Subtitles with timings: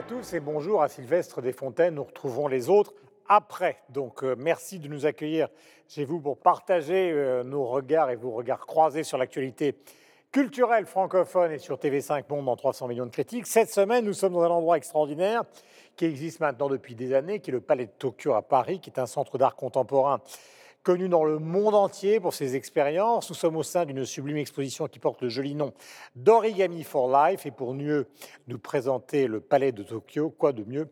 [0.00, 1.96] Bonjour à tous et bonjour à Sylvestre Desfontaines.
[1.96, 2.94] Nous retrouvons les autres
[3.28, 3.82] après.
[3.90, 5.48] Donc euh, merci de nous accueillir
[5.88, 9.76] chez vous pour partager euh, nos regards et vos regards croisés sur l'actualité
[10.32, 13.46] culturelle francophone et sur TV5 Monde en 300 millions de critiques.
[13.46, 15.42] Cette semaine, nous sommes dans un endroit extraordinaire
[15.96, 18.88] qui existe maintenant depuis des années, qui est le Palais de Tokyo à Paris, qui
[18.88, 20.22] est un centre d'art contemporain
[20.82, 23.28] connu dans le monde entier pour ses expériences.
[23.28, 25.72] Nous sommes au sein d'une sublime exposition qui porte le joli nom
[26.16, 27.46] d'Origami for Life.
[27.46, 28.06] Et pour mieux
[28.48, 30.88] nous présenter le palais de Tokyo, quoi de mieux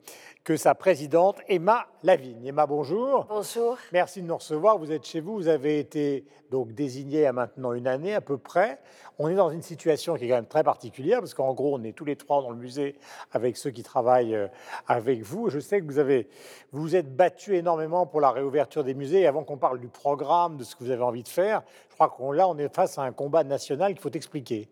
[0.48, 2.46] que sa présidente Emma Lavigne.
[2.46, 3.26] Emma, bonjour.
[3.28, 3.76] Bonjour.
[3.92, 4.78] Merci de nous recevoir.
[4.78, 5.34] Vous êtes chez vous.
[5.34, 8.80] Vous avez été donc désigné à maintenant une année à peu près.
[9.18, 11.84] On est dans une situation qui est quand même très particulière parce qu'en gros, on
[11.84, 12.96] est tous les trois dans le musée
[13.32, 14.48] avec ceux qui travaillent euh,
[14.86, 15.50] avec vous.
[15.50, 16.30] Je sais que vous avez
[16.72, 19.20] vous, vous êtes battu énormément pour la réouverture des musées.
[19.20, 21.94] Et avant qu'on parle du programme, de ce que vous avez envie de faire, je
[21.94, 24.66] crois qu'on là, on est face à un combat national qu'il faut expliquer.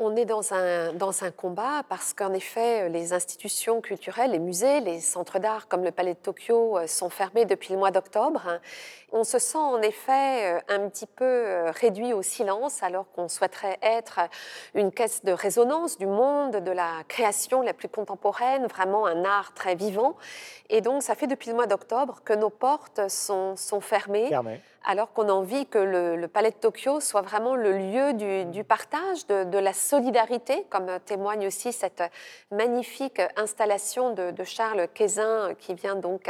[0.00, 4.78] On est dans un, dans un combat parce qu'en effet, les institutions culturelles, les musées,
[4.80, 8.60] les centres d'art comme le Palais de Tokyo euh, sont fermés depuis le mois d'octobre.
[9.10, 13.28] On se sent en effet euh, un petit peu euh, réduit au silence alors qu'on
[13.28, 14.20] souhaiterait être
[14.74, 19.54] une caisse de résonance du monde, de la création la plus contemporaine, vraiment un art
[19.54, 20.16] très vivant.
[20.68, 24.30] Et donc, ça fait depuis le mois d'octobre que nos portes sont, sont fermées.
[24.84, 29.26] Alors qu'on a envie que le, Palais de Tokyo soit vraiment le lieu du, partage,
[29.26, 32.02] de, la solidarité, comme témoigne aussi cette
[32.50, 36.28] magnifique installation de, Charles Quézin qui vient donc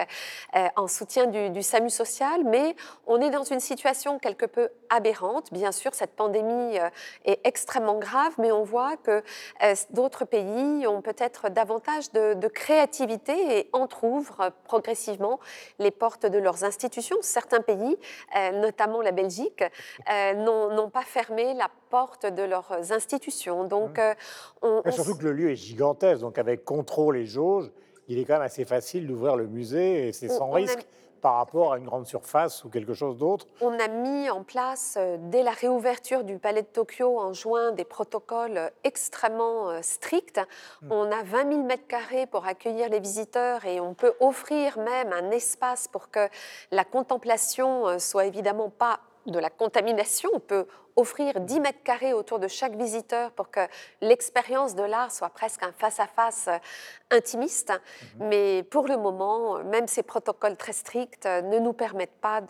[0.56, 2.42] euh, en soutien du, SAMU social.
[2.44, 2.67] Mais
[3.06, 5.52] on est dans une situation quelque peu aberrante.
[5.52, 6.88] Bien sûr, cette pandémie euh,
[7.24, 9.22] est extrêmement grave, mais on voit que
[9.62, 15.38] euh, d'autres pays ont peut-être davantage de, créativité et entr'ouvrent progressivement
[15.78, 17.18] les portes de leurs institutions.
[17.20, 17.98] Certains pays
[18.36, 19.62] euh, notamment la Belgique,
[20.08, 23.64] n'ont pas fermé la porte de leurs institutions.
[23.64, 24.90] Donc, mmh.
[24.90, 27.70] surtout que le lieu est gigantesque, donc avec contrôle et jauge,
[28.08, 30.86] il est quand même assez facile d'ouvrir le musée et c'est sans risque
[31.20, 34.96] par rapport à une grande surface ou quelque chose d'autre On a mis en place,
[34.98, 40.40] euh, dès la réouverture du Palais de Tokyo en juin, des protocoles extrêmement euh, stricts.
[40.82, 40.92] Hmm.
[40.92, 45.12] On a 20 000 mètres carrés pour accueillir les visiteurs et on peut offrir même
[45.12, 46.28] un espace pour que
[46.70, 50.30] la contemplation euh, soit évidemment pas de la contamination.
[50.34, 50.66] On peut
[50.98, 53.60] offrir 10 mètres carrés autour de chaque visiteur pour que
[54.00, 57.70] l'expérience de l'art soit presque un face-à-face euh, intimiste.
[58.18, 58.28] Mhm.
[58.28, 62.40] Mais pour le moment, même ces protocoles très stricts ne nous permettent pas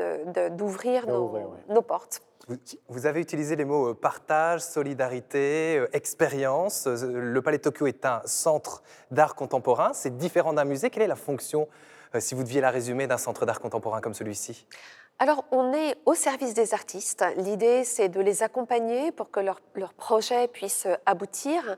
[0.50, 2.22] d'ouvrir nos, portes.
[2.88, 6.86] Vous avez utilisé les mots euh, partage, solidarité, euh, expérience.
[6.86, 9.92] Le Palais de Tokyo est un centre d'art contemporain.
[9.92, 10.88] C'est différent d'un musée.
[10.88, 11.68] Quelle est la fonction,
[12.18, 14.66] si vous deviez la résumer, d'un centre d'art contemporain comme celui-ci?
[15.20, 17.24] Alors, on est au service des artistes.
[17.38, 19.60] L'idée, c'est de les accompagner pour que leur,
[19.96, 21.76] projet puisse aboutir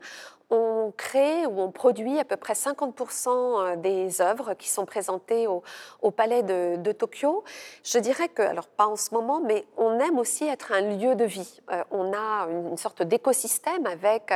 [0.51, 5.47] on crée ou on produit à peu près 50% euh, des œuvres qui sont présentées
[5.47, 5.63] au,
[6.11, 7.43] Palais de, Tokyo.
[7.83, 11.15] Je dirais que, alors pas en ce moment, mais on aime aussi être un lieu
[11.15, 11.61] de vie.
[11.71, 14.33] Euh, on a une, sorte d'écosystème avec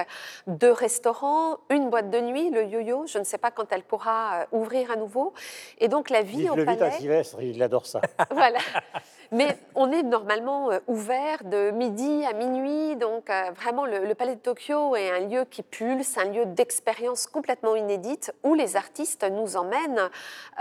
[0.47, 3.05] deux restaurants, une boîte de nuit, le yo-yo.
[3.07, 5.33] Je ne sais pas quand elle pourra euh, ouvrir à nouveau.
[5.79, 6.77] Et donc la vie au le palais.
[6.77, 7.99] Vite à Sylvestre, il adore ça.
[8.31, 8.59] voilà.
[9.31, 14.39] Mais on est normalement ouvert de midi à minuit, donc vraiment le, le Palais de
[14.39, 19.57] Tokyo est un lieu qui pulse un lieu d'expérience complètement inédite où les artistes nous
[19.57, 20.09] emmènent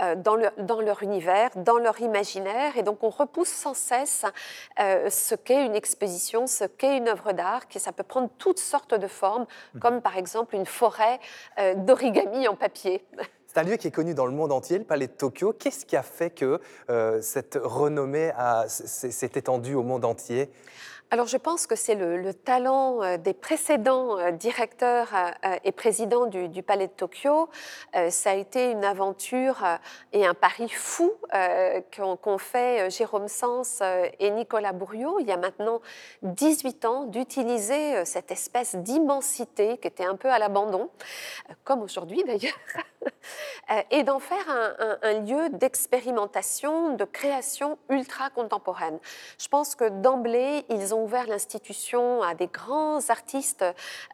[0.01, 2.77] euh, dans, dans, leur univers, dans leur imaginaire.
[2.77, 4.25] Et donc on repousse sans cesse
[4.79, 8.59] euh, ce qu'est une exposition, ce qu'est une œuvre d'art, qui ça peut prendre toutes
[8.59, 9.79] sortes de formes, mmh.
[9.79, 11.19] comme par exemple une forêt
[11.59, 13.05] euh, d'origami en papier.
[13.55, 15.53] C'est un lieu qui est connu dans le monde entier, le Palais de Tokyo.
[15.53, 16.59] Qu'est-ce qui a fait que
[17.21, 18.33] cette renommée
[18.67, 20.49] s'est étendue au monde entier?
[21.15, 26.25] Alors je pense que c'est le, talent euh, des précédents euh, directeurs euh, et présidents
[26.25, 27.49] du, Palais de Tokyo.
[28.09, 29.63] Ça a été une aventure
[30.11, 31.13] et un pari fou
[31.91, 33.81] qu'ont fait Jérôme Sens
[34.19, 35.81] et Nicolas Bourriot il y a maintenant
[36.23, 40.89] 18 ans d'utiliser cette espèce d'immensité qui était un peu à l'abandon,
[41.63, 42.57] comme aujourd'hui d'ailleurs,
[43.91, 48.99] et d'en faire un, un lieu d'expérimentation, de création ultra contemporaine.
[49.37, 53.63] Je pense que d'emblée, ils ont ouvert l'institution à des grands artistes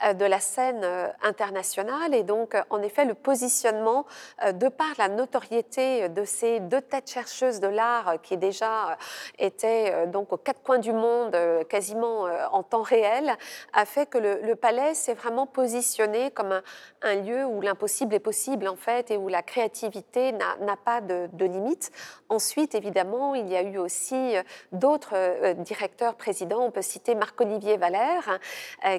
[0.03, 2.13] euh, de la scène euh, internationale.
[2.13, 4.05] Et donc, euh, en effet, le positionnement,
[4.53, 8.97] de par la notoriété de ces deux têtes chercheuses de l'art qui déjà
[9.37, 11.37] étaient donc aux quatre coins du monde,
[11.69, 13.35] quasiment en temps réel,
[13.73, 16.61] a fait que le, palais s'est vraiment positionné comme
[17.01, 21.45] un, lieu où l'impossible est possible, en fait, et où la, créativité n'a pas de,
[21.45, 21.91] limite.
[22.29, 24.35] Ensuite, évidemment, il y a eu aussi
[24.71, 26.70] d'autres directeurs présidents.
[26.71, 28.39] On peut citer Marc-Olivier Valère,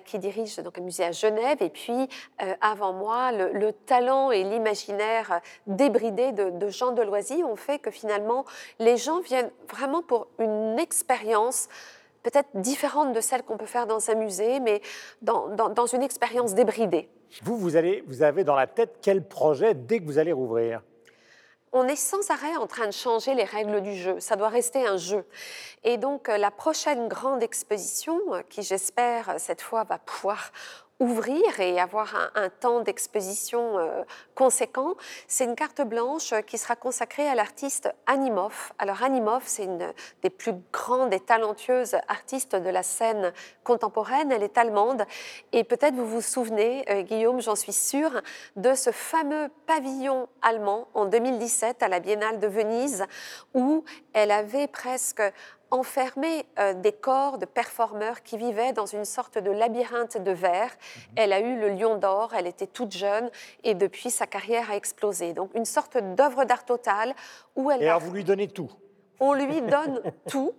[0.04, 2.06] qui dirige donc un musée à Genève, et puis
[2.60, 8.44] avant moi, le, talent et l'imaginaire débridé de, de Jean Deloisy ont fait que finalement,
[8.78, 11.70] les gens viennent vraiment pour une expérience
[12.22, 14.82] peut-être différente de celle qu'on peut faire dans un musée, mais
[15.22, 17.08] dans, une expérience débridée.
[17.42, 20.82] Vous, vous avez dans la tête quel projet dès que vous allez rouvrir?
[21.72, 24.20] On est sans arrêt en train de changer les règles du jeu.
[24.20, 25.24] Ça doit rester un jeu.
[25.84, 30.52] Et donc, euh, la prochaine grande exposition, euh, qui j'espère cette fois va pouvoir
[31.02, 34.04] ouvrir et avoir un, temps d'exposition euh,
[34.36, 34.94] conséquent,
[35.26, 38.72] c'est une carte blanche qui sera consacrée à l'artiste Animov.
[38.78, 43.32] Alors Animov, c'est une des plus grandes et talentueuses artistes de la scène
[43.64, 44.30] contemporaine.
[44.30, 45.04] Elle est allemande
[45.52, 48.22] et peut-être vous vous souvenez, euh, Guillaume, j'en suis sûre,
[48.54, 53.06] de ce fameux pavillon allemand en 2017 à la Biennale de Venise
[53.54, 55.22] où elle avait presque
[55.72, 60.70] enfermé euh, des corps de performeurs qui vivaient dans une sorte de labyrinthe de verre.
[60.70, 61.02] Mhm.
[61.16, 63.30] Elle a eu le lion d'or, elle était toute jeune
[63.64, 65.32] et depuis sa carrière a explosé.
[65.32, 67.14] Donc une sorte d'œuvre d'art totale
[67.56, 67.82] où elle...
[67.82, 68.70] Et alors vous lui donnez tout
[69.20, 70.52] on lui donne tout,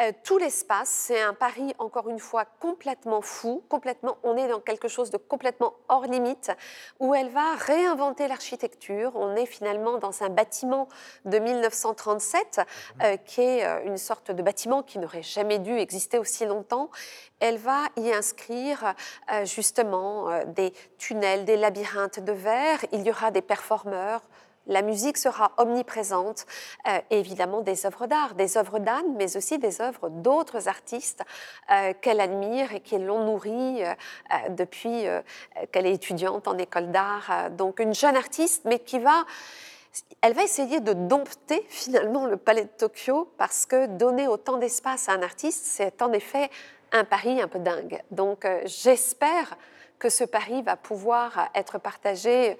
[0.00, 0.88] euh, tout l'espace.
[0.88, 5.16] C'est un pari, encore une fois, complètement fou, complètement, on est dans quelque chose de
[5.16, 6.50] complètement hors limite,
[6.98, 9.12] où elle va réinventer l'architecture.
[9.14, 10.88] On est finalement dans un bâtiment
[11.24, 12.60] de 1937,
[13.02, 16.90] euh, qui est euh, une sorte de bâtiment qui n'aurait jamais dû exister aussi longtemps.
[17.40, 18.94] Elle va y inscrire
[19.44, 22.84] justement des tunnels, des labyrinthes de verre.
[22.90, 24.22] Il y aura des performeurs,
[24.68, 26.46] la musique sera omniprésente,
[26.86, 31.22] euh, évidemment des œuvres d'art, des œuvres d'Anne, mais aussi des œuvres d'autres artistes
[31.70, 33.94] euh, qu'elle admire et qui l'ont nourrie euh,
[34.50, 35.06] depuis
[35.72, 37.50] qu'elle est étudiante en école d'art.
[37.50, 39.24] donc une jeune artiste, mais qui va
[40.20, 45.08] elle va essayer de dompter finalement le palais de Tokyo parce que donner autant d'espace
[45.08, 46.50] à un artiste, c'est en effet
[46.92, 48.00] un pari un peu dingue.
[48.10, 49.56] Donc j'espère
[49.98, 52.56] que ce pari va pouvoir être partagé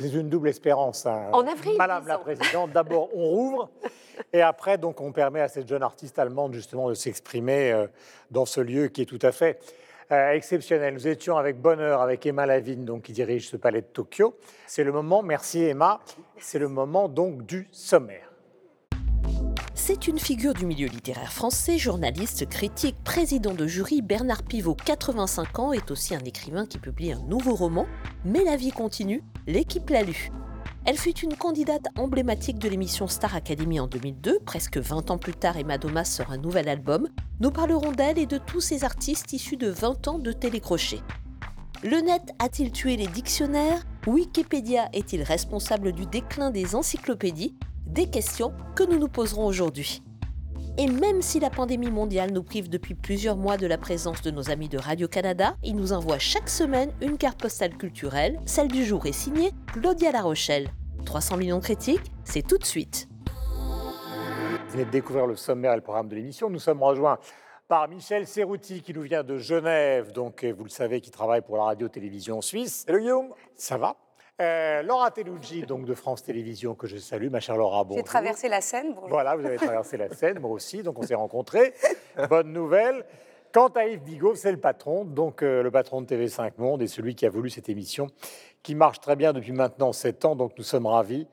[0.00, 1.06] c'est une double espérance.
[1.06, 1.28] Hein.
[1.32, 1.76] En avril.
[1.76, 3.70] Madame la Présidente, d'abord on rouvre
[4.32, 7.86] et après donc on permet à cette jeune artiste allemande justement de s'exprimer euh,
[8.30, 9.58] dans ce lieu qui est tout à fait
[10.10, 10.94] euh, exceptionnel.
[10.94, 14.36] Nous étions avec bonheur avec Emma Lavigne donc qui dirige ce palais de Tokyo.
[14.66, 16.00] C'est le moment, merci Emma,
[16.38, 18.31] c'est le moment donc du sommaire.
[19.84, 24.00] C'est une figure du milieu littéraire français, journaliste, critique, président de jury.
[24.00, 27.88] Bernard Pivot, 85 ans, est aussi un écrivain qui publie un nouveau roman.
[28.24, 30.30] Mais la vie continue, l'équipe l'a lu.
[30.84, 34.38] Elle fut une candidate emblématique de l'émission Star Academy en 2002.
[34.46, 37.08] Presque 20 ans plus tard, Emma Domas sort un nouvel album.
[37.40, 41.00] Nous parlerons d'elle et de tous ces artistes issus de 20 ans de télécrochet.
[41.82, 43.82] Le net a-t-il tué les dictionnaires?
[44.06, 47.56] Wikipédia est-il responsable du déclin des encyclopédies?
[47.86, 50.02] Des questions que nous nous poserons aujourd'hui.
[50.78, 54.30] Et même si la pandémie mondiale nous prive depuis plusieurs mois de la présence de
[54.30, 58.40] nos amis de Radio-Canada, ils nous envoient chaque semaine une carte postale culturelle.
[58.46, 60.68] Celle du jour est signée Claudia La Rochelle.
[61.04, 63.08] 300 millions de critiques, c'est tout de suite.
[63.26, 66.48] Vous venez de découvrir le sommaire et le programme de l'émission.
[66.48, 67.18] Nous sommes rejoints
[67.68, 71.58] par Michel Serrouti qui nous vient de Genève, donc vous le savez, qui travaille pour
[71.58, 72.86] la radio-télévision suisse.
[72.88, 73.34] Hello Guillaume.
[73.56, 73.96] Ça va?
[74.40, 77.84] Euh, Laura Telucci, donc de France Télévisions, que je salue, ma chère Laura.
[77.84, 77.98] Bonjour.
[77.98, 78.94] J'ai traversé la Seine.
[78.94, 79.10] Bonjour.
[79.10, 81.74] Voilà, vous avez traversé la Seine, moi aussi, donc on s'est rencontrés.
[82.30, 83.04] Bonne nouvelle.
[83.52, 86.86] Quant à Yves Bigot, c'est le patron, donc euh, le patron de TV5 Monde et
[86.86, 88.06] celui qui a voulu cette émission,
[88.62, 91.26] qui marche très bien depuis maintenant 7 ans, donc nous sommes ravis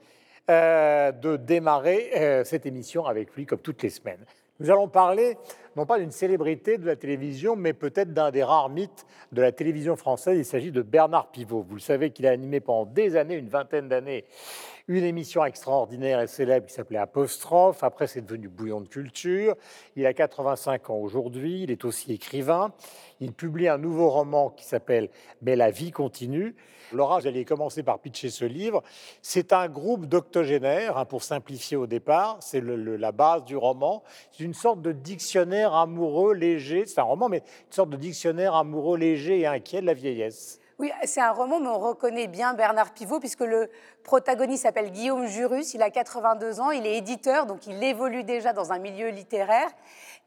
[0.50, 4.26] euh, de démarrer cette émission avec lui comme toutes les semaines.
[4.60, 5.38] Nous allons parler
[5.80, 9.54] non pas d'une célébrité de la télévision, mais peut-être d'un des rares mythes de la
[9.54, 10.38] télévision française.
[10.38, 11.66] Il s'agit de Bernard Pivot.
[11.66, 14.26] Vous le savez qu'il a animé pendant des années, une vingtaine d'années,
[14.90, 17.84] une émission extraordinaire et célèbre qui s'appelait Apostrophe.
[17.84, 19.56] Après, c'est devenu Bouillon de culture.
[19.96, 21.62] Il a 85 ans aujourd'hui.
[21.62, 22.74] Il est aussi écrivain.
[23.20, 25.10] Il publie un nouveau roman qui s'appelle
[25.44, 26.56] Mais la vie continue.
[26.92, 28.82] Laura, j'allais commencer par pitcher ce livre.
[29.22, 34.02] C'est un groupe d'octogénaires, hein, pour simplifier au départ, c'est la base du roman.
[34.32, 38.56] C'est une sorte de dictionnaire amoureux léger, c'est un roman, mais une sorte de dictionnaire
[38.56, 40.60] amoureux léger et inquiet de la vieillesse.
[40.80, 43.70] Oui, c'est un roman, mais on reconnaît bien Bernard Pivot, puisque le
[44.06, 48.54] protagoniste s'appelle Guillaume Jurus, il a 82 ans, il est éditeur, donc il évolue déjà
[48.54, 49.70] dans un milieu littéraire.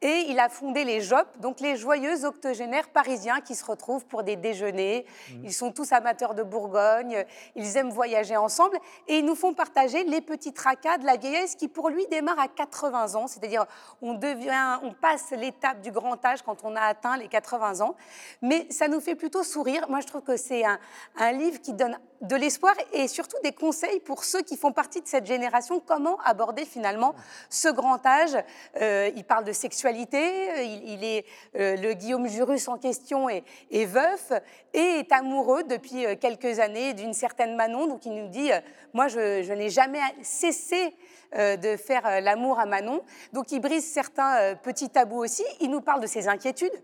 [0.02, 4.24] Et il a fondé les JOP, donc les joyeux octogénaires parisiens qui se retrouvent pour
[4.24, 5.06] des déjeuners.
[5.30, 5.44] Mmh.
[5.44, 10.02] Ils sont tous amateurs de Bourgogne, ils aiment voyager ensemble et ils nous font partager
[10.02, 13.64] les petits tracas de la vieillesse qui pour lui démarre à 80 ans, c'est-à-dire
[14.00, 17.94] on devient, on passe l'étape du grand âge quand on a atteint les 80 ans.
[18.42, 19.86] Mais ça nous fait plutôt sourire.
[19.88, 20.78] Moi, je trouve que c'est un,
[21.16, 25.00] un livre qui donne de l'espoir et surtout des conseils pour ceux qui font partie
[25.02, 27.14] de cette génération, comment aborder finalement
[27.50, 28.36] ce grand âge?
[28.80, 31.24] Euh, il parle de sexualité, il, est
[31.56, 33.44] euh, le Guillaume Jurus en question est,
[33.84, 34.32] veuf
[34.72, 37.88] et est amoureux depuis euh, quelques années d'une certaine Manon.
[37.88, 38.50] Donc il nous dit,
[38.92, 40.94] moi je n'ai jamais cessé
[41.34, 43.02] de faire l'amour à Manon.
[43.32, 45.44] Donc il brise certains petits tabous aussi.
[45.60, 46.74] Il nous parle de ses inquiétudes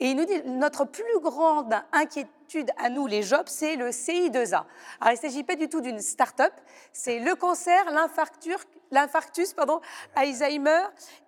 [0.00, 2.38] et il nous dit notre plus grande inquiétude
[2.78, 4.64] à nous, les jobs, c'est le CI2A.
[5.00, 6.52] Alors, il ne s'agit pas du tout d'une start-up,
[6.92, 9.54] c'est le cancer, l'infarctus,
[10.14, 10.82] Alzheimer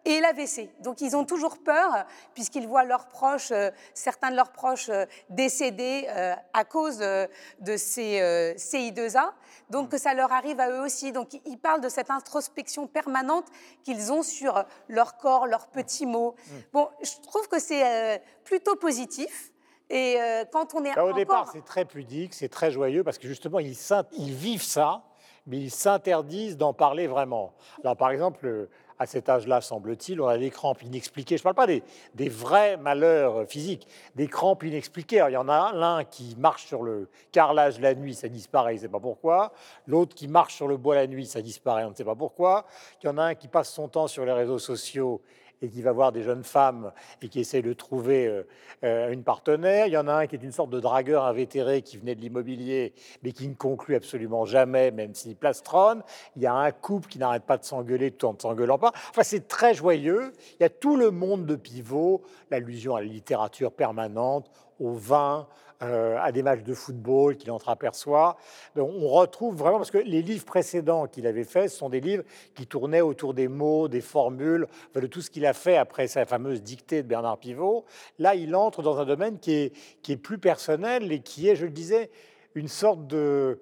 [0.05, 0.71] et l'AVC.
[0.81, 5.05] Donc, ils ont toujours peur, puisqu'ils voient leurs proches, euh, certains de leurs proches euh,
[5.29, 9.33] décédés euh, à cause de ces CI2A.
[9.71, 11.13] Donc, que ça leur arrive à eux aussi.
[11.13, 13.47] Donc, ils parlent de cette introspection permanente
[13.85, 16.35] qu'ils ont sur leur corps, leurs petits mots.
[16.37, 16.55] Mmh.
[16.73, 19.53] Bon, je trouve que c'est plutôt positif.
[19.89, 23.19] Et euh, quand on est bah, Au départ, c'est très pudique, c'est très joyeux, parce
[23.19, 23.77] que justement, ils,
[24.13, 25.03] ils vivent ça,
[25.47, 27.55] mais ils s'interdisent d'en parler vraiment.
[27.83, 28.69] Alors, par exemple,
[29.01, 31.39] à cet âge-là, semble-t-il, on a des crampes inexpliquées.
[31.39, 31.83] Je ne parle pas des,
[32.15, 35.25] des, vrais malheurs physiques, des crampes inexpliquées.
[35.27, 38.77] Il y en a l'un qui marche sur le carrelage la nuit, ça disparaît, il
[38.77, 39.53] ne sait pas pourquoi.
[39.87, 42.67] L'autre qui marche sur le bois la nuit, ça disparaît, on ne sait pas pourquoi.
[43.03, 45.23] Il y en a un qui passe son temps sur les réseaux sociaux
[45.63, 48.43] et qui va voir des jeunes femmes et qui essaie de trouver euh,
[48.85, 49.87] euh, une partenaire.
[49.87, 52.21] Il y en a un qui est une sorte de dragueur invétéré qui venait de
[52.21, 56.03] l'immobilier, mais qui ne conclut absolument jamais, même s'il plastronne.
[56.37, 58.93] Il y a un couple qui n'arrête pas de s'engueuler tout en ne s'engueulant pas.
[59.11, 60.33] Enfin, c'est très joyeux.
[60.59, 65.47] Il y a tout le monde de pivot, l'allusion à la littérature permanente, au vin,
[65.83, 68.37] euh, à des matchs de football qu'il entreaperçoit.
[68.77, 72.23] on retrouve vraiment, parce que les livres précédents qu'il avait faits, ce sont des livres
[72.55, 76.27] qui tournaient autour des mots, des formules, de tout ce qu'il a fait après sa
[76.27, 77.87] fameuse dictée de Bernard Pivot.
[78.19, 79.73] Là, il entre dans un domaine qui est,
[80.03, 82.11] qui est plus personnel et qui est, je le disais,
[82.55, 83.59] une sorte de...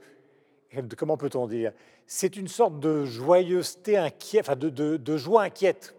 [0.96, 1.72] comment peut-on dire?
[2.06, 5.94] C'est une sorte de joyeuseté inquiète, enfin de, de joie inquiète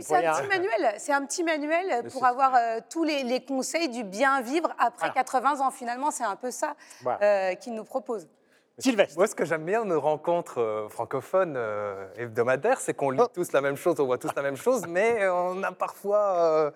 [0.00, 4.04] c'est un petit manuel, c'est un petit manuel pour avoir euh, tous les, conseils du
[4.04, 5.70] bien vivre après 80 ans.
[5.70, 6.74] Finalement, c'est un peu ça
[7.06, 8.26] euh, qu'il nous propose.
[8.76, 9.16] Sylvestre.
[9.16, 13.20] Moi, ce que j'aime bien dans nos rencontres euh, francophones euh, hebdomadaires, c'est qu'on lit
[13.22, 13.28] oh.
[13.32, 16.70] tous la même chose, on voit tous la même chose, mais on a parfois euh,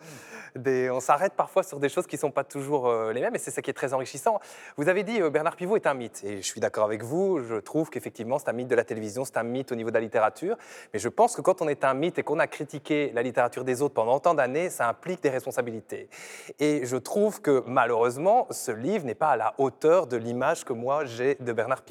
[0.55, 3.39] des, on s'arrête parfois sur des choses qui ne sont pas toujours les mêmes, et
[3.39, 4.39] c'est ça qui est très enrichissant.
[4.77, 7.43] Vous avez dit Bernard Pivot est un mythe, et je suis d'accord avec vous.
[7.43, 9.95] Je trouve qu'effectivement, c'est un mythe de la télévision, c'est un mythe au niveau de
[9.95, 10.57] la littérature,
[10.93, 13.65] mais je pense que quand on est un mythe et qu'on a critiqué la littérature
[13.65, 16.09] des autres pendant tant d'années, ça implique des responsabilités.
[16.61, 20.73] Et je trouve que malheureusement, ce livre n'est pas à la hauteur de l'image que
[20.73, 21.88] moi j'ai de Bernard Pivot.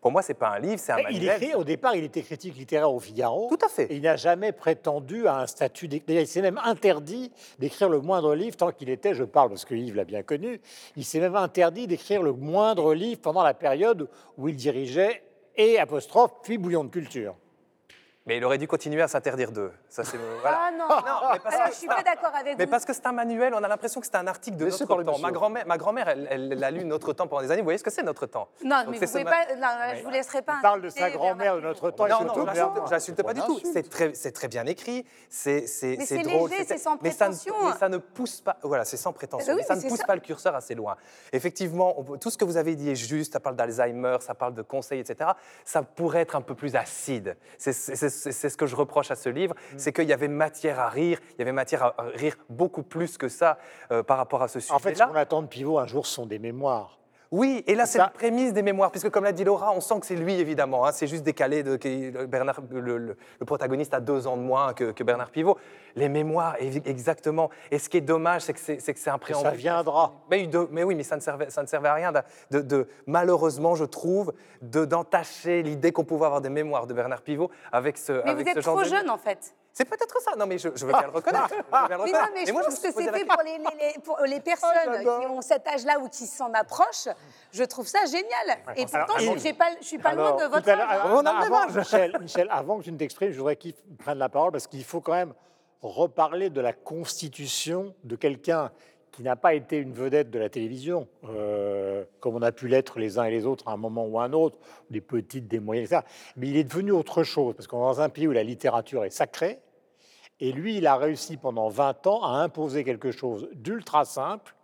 [0.00, 1.14] Pour moi, c'est pas un livre, c'est un manuel.
[1.14, 3.48] Il écrit, au départ, il était critique littéraire au Figaro.
[3.48, 3.84] Tout à fait.
[3.84, 5.88] Et il n'a jamais prétendu à un statut.
[6.08, 9.74] Il s'est même interdit d'écrire le moindre livre tant qu'il était, je parle parce que
[9.74, 10.60] Yves l'a bien connu,
[10.96, 15.22] il s'est même interdit d'écrire le moindre livre pendant la période où il dirigeait
[15.56, 17.34] et apostrophe, puis bouillon de culture.
[18.26, 19.72] Mais il aurait dû continuer à s'interdire d'eux.
[19.88, 22.66] Ça, c'est, Ah non, non mais parce Alors, que, je suis pas d'accord avec mais
[22.66, 25.18] parce que c'est un manuel, on a l'impression que c'est un article de notre temps.
[25.18, 27.62] Ma grand-mère, ma grand-mère elle, elle, l'a lu Notre Temps pendant des années.
[27.62, 28.48] Vous voyez ce que c'est Notre Temps?
[28.62, 30.56] Non, mais vous pouvez pas, non, je vous laisserai pas.
[30.58, 32.06] Il parle de sa grand-mère de Notre Temps.
[32.08, 33.58] Non, non, je n'insulte pas du tout.
[33.72, 36.50] C'est très, c'est très bien écrit, c'est, c'est, c'est drôle.
[36.66, 37.54] c'est sans prétention.
[37.64, 39.56] Mais ça ne pousse pas, voilà, c'est sans prétention.
[39.56, 40.96] Mais ça ne pousse pas le curseur assez loin.
[41.32, 43.32] Effectivement, tout ce que vous avez dit est juste.
[43.32, 45.30] Ça parle d'Alzheimer, ça parle de conseils, etc.
[45.64, 47.36] Ça pourrait être un peu plus acide.
[47.56, 49.78] C'est ce que je reproche à ce livre, mm.
[49.78, 53.16] c'est qu'il y avait matière à rire, il y avait matière à rire beaucoup plus
[53.18, 53.58] que ça
[53.90, 54.76] euh, par rapport à ce sujet-là.
[54.76, 56.99] En fait, ce qu'on attend de Pivot un jour, ce sont des mémoires.
[57.30, 60.00] Oui, et là, c'est la prémisse des mémoires, puisque comme l'a dit Laura, on sent
[60.00, 60.84] que c'est lui, évidemment.
[60.84, 61.62] Hein, c'est juste décalé.
[61.62, 61.76] De,
[62.26, 65.56] Bernard, le, protagoniste a deux ans de moins que, Bernard Pivot.
[65.94, 67.50] Les mémoires, exactement.
[67.70, 68.60] Et ce qui est dommage, c'est que
[68.98, 69.50] c'est un préambule.
[69.50, 70.12] Ça viendra.
[70.28, 72.12] Mais, mais, oui, mais ça ne servait, ça ne servait à rien,
[72.50, 77.96] de, malheureusement, je trouve, d'entacher l'idée qu'on pouvait avoir des mémoires de Bernard Pivot avec
[77.96, 79.54] ce, mais avec vous êtes trop jeune, en fait.
[79.72, 80.36] C'est peut-être ça.
[80.36, 81.54] Non, mais je, veux bien le reconnaître.
[81.72, 85.66] Non, mais je pense que c'est fait pour les, pour les, personnes qui ont cet
[85.66, 87.08] âge-là ou qui s'en approchent.
[87.52, 88.58] Je trouve ça génial.
[88.76, 91.00] Et pourtant, je ne suis pas loin de votre âge.
[91.06, 94.28] On a avant, Michel, Michel, avant que tu ne t'exprimes, je voudrais qu'il prenne la
[94.28, 95.34] parole parce qu'il faut quand même
[95.82, 98.70] reparler de la constitution de quelqu'un
[99.12, 102.98] qui n'a pas été une vedette de la télévision, euh, comme on a pu l'être
[102.98, 104.58] les uns et les autres à un moment ou à un autre,
[104.90, 106.02] des petites, des moyennes, etc.
[106.36, 109.04] Mais il est devenu autre chose, parce qu'on est dans un pays où la littérature
[109.04, 109.58] est sacrée,
[110.40, 114.54] et lui, il a réussi pendant 20 ans à imposer quelque chose d'ultra simple,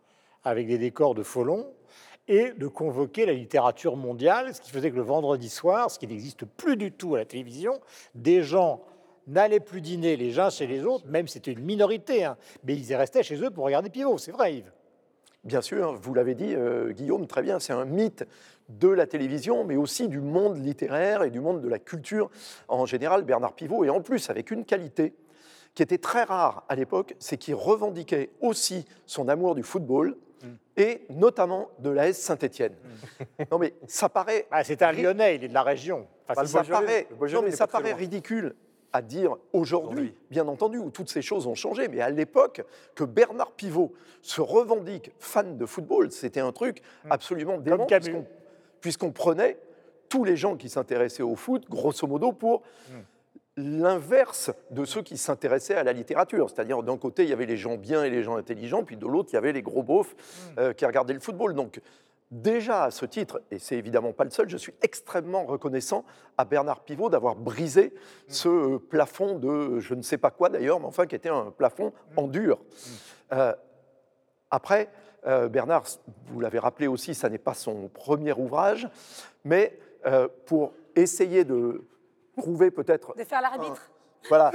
[0.43, 1.67] avec des décors de Folon,
[2.29, 6.07] et de convoquer la littérature mondiale, ce qui faisait que le vendredi soir, ce qui
[6.07, 7.81] n'existe plus du tout à la télévision,
[8.15, 8.83] des gens
[9.27, 12.75] n'allaient plus dîner les uns chez les autres, même si c'était une minorité, hein, mais
[12.77, 14.73] ils restaient chez eux pour regarder Pivot, c'est vrai Yves
[15.47, 18.27] bien sûr, vous l'avez dit, euh, Guillaume, très bien, c'est un mythe
[18.69, 22.31] de la télévision, mais aussi du monde littéraire et du monde de la culture
[22.69, 25.15] en général, Bernard Pivot, et en plus avec une qualité
[25.75, 30.47] qui était très rare à l'époque, c'est qu'il revendiquait aussi son amour du football, mm.
[30.79, 32.75] et notamment de la S Saint-Étienne.
[33.39, 33.43] Mm.
[33.53, 34.47] Non mais ça paraît...
[34.51, 36.09] Ah, c'est un Lyonnais, il est de la région.
[36.45, 38.57] ça paraît, non, mais ça paraît ridicule
[38.97, 43.05] à dire aujourd'hui, bien entendu, où toutes ces choses ont changé, mais à l'époque, que
[43.05, 47.13] Bernard Pivot se revendique fan de football, c'était un truc mm.
[47.13, 47.87] absolument dément,
[48.81, 49.59] puisqu'on prenait
[50.09, 52.63] tous les gens qui s'intéressaient au foot, grosso modo, pour
[53.59, 56.49] l'inverse de ceux qui s'intéressaient à la littérature.
[56.49, 59.07] C'est-à-dire, d'un côté, il y avait les gens bien et les gens intelligents, puis de
[59.07, 60.59] l'autre, il y avait les gros beaufs mm.
[60.59, 61.55] euh, qui regardaient le football.
[61.55, 61.81] Donc,
[62.31, 66.05] déjà à ce titre, et c'est évidemment pas le seul, je suis extrêmement reconnaissant
[66.37, 68.33] à Bernard Pivot d'avoir brisé mm.
[68.33, 71.51] ce euh, plafond de je ne sais pas quoi d'ailleurs, mais enfin qui était un
[71.51, 72.19] plafond mm.
[72.19, 72.59] en dur.
[73.33, 73.55] Euh,
[74.51, 74.91] après,
[75.51, 75.83] Bernard,
[76.29, 78.89] vous l'avez rappelé aussi, ça n'est pas son premier ouvrage,
[79.45, 79.77] mais
[80.45, 81.85] pour essayer de
[82.37, 83.17] prouver peut-être.
[83.17, 83.91] De faire l'arbitre.
[84.29, 84.53] Voilà,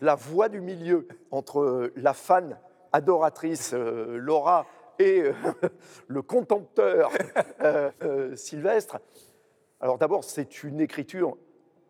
[0.00, 2.58] la voie du milieu entre euh, la fan
[2.92, 4.66] adoratrice euh, Laura
[4.98, 5.32] et euh,
[6.08, 7.10] le contempteur
[8.34, 8.98] Sylvestre.
[9.80, 11.36] Alors d'abord, c'est une écriture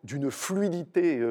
[0.03, 1.21] d'une fluidité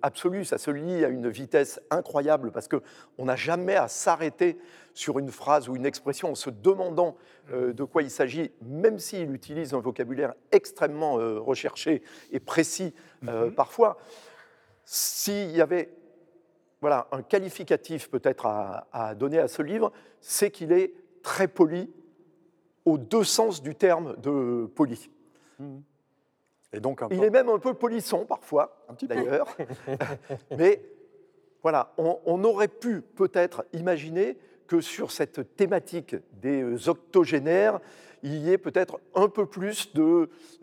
[0.00, 4.58] absolue, ça se lit à une vitesse incroyable parce qu'on n'a jamais à s'arrêter
[4.94, 7.16] sur une phrase ou une expression en se demandant
[7.52, 12.94] euh, de quoi il s'agit, même s'il utilise un vocabulaire extrêmement euh, recherché et précis
[13.28, 13.54] euh, mhm.
[13.54, 13.98] parfois.
[14.84, 15.92] S'il y avait
[16.80, 20.92] voilà, un qualificatif peut-être à, donner à ce livre, c'est qu'il est
[21.24, 21.90] très poli
[22.84, 25.10] aux deux sens du terme de poli.
[26.72, 29.48] Et donc il est même un peu polisson parfois, d'ailleurs.
[30.56, 30.80] Mais
[31.62, 37.80] voilà, on aurait pu peut-être imaginer que sur cette thématique des euh, octogénaires,
[38.22, 39.92] il y ait peut-être un peu plus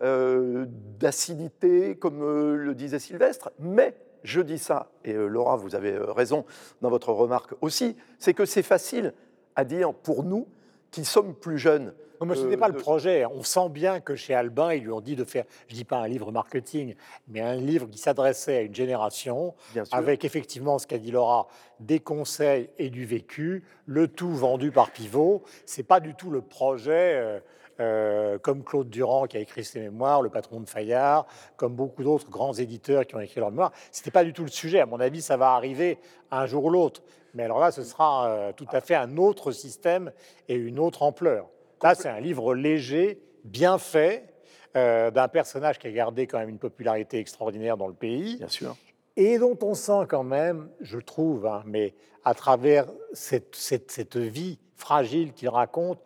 [0.02, 0.66] euh,
[0.98, 3.94] d'acidité, comme euh, le disait Sylvestre, mais
[4.24, 6.44] je dis ça, et Laura, vous avez raison
[6.80, 9.14] dans votre remarque aussi, c'est que c'est facile
[9.56, 10.46] à dire pour nous
[10.90, 11.92] qui sommes plus jeunes
[12.24, 13.24] mais ce n'était pas le projet.
[13.26, 15.84] On sent bien que chez Albin, ils lui ont dit de faire, je ne dis
[15.84, 16.94] pas un livre marketing,
[17.28, 19.54] mais un livre qui s'adressait à une génération,
[19.90, 21.48] avec effectivement ce qu'a dit Laura,
[21.80, 25.42] des conseils et du vécu, le tout vendu par Pivot.
[25.66, 27.14] C'est pas du tout le projet.
[27.16, 27.40] Euh,
[27.80, 32.04] euh, comme Claude Durand qui a écrit ses mémoires, le patron de Fayard, comme beaucoup
[32.04, 33.72] d'autres grands éditeurs qui ont écrit leurs mémoires.
[33.90, 34.78] Ce n'était pas du tout le sujet.
[34.78, 35.98] À mon avis, ça va arriver
[36.30, 37.02] un jour ou l'autre.
[37.34, 40.12] Mais alors là, ce sera euh, tout à fait un autre système
[40.48, 41.48] et une autre ampleur.
[41.82, 44.32] Là, c'est un livre léger, bien fait,
[44.76, 48.36] euh, d'un personnage qui a gardé quand même une popularité extraordinaire dans le pays.
[48.36, 48.76] Bien sûr.
[49.16, 54.58] Et dont on sent quand même, je trouve, hein, mais à travers cette, cette, vie
[54.76, 55.98] fragile qu'il raconte,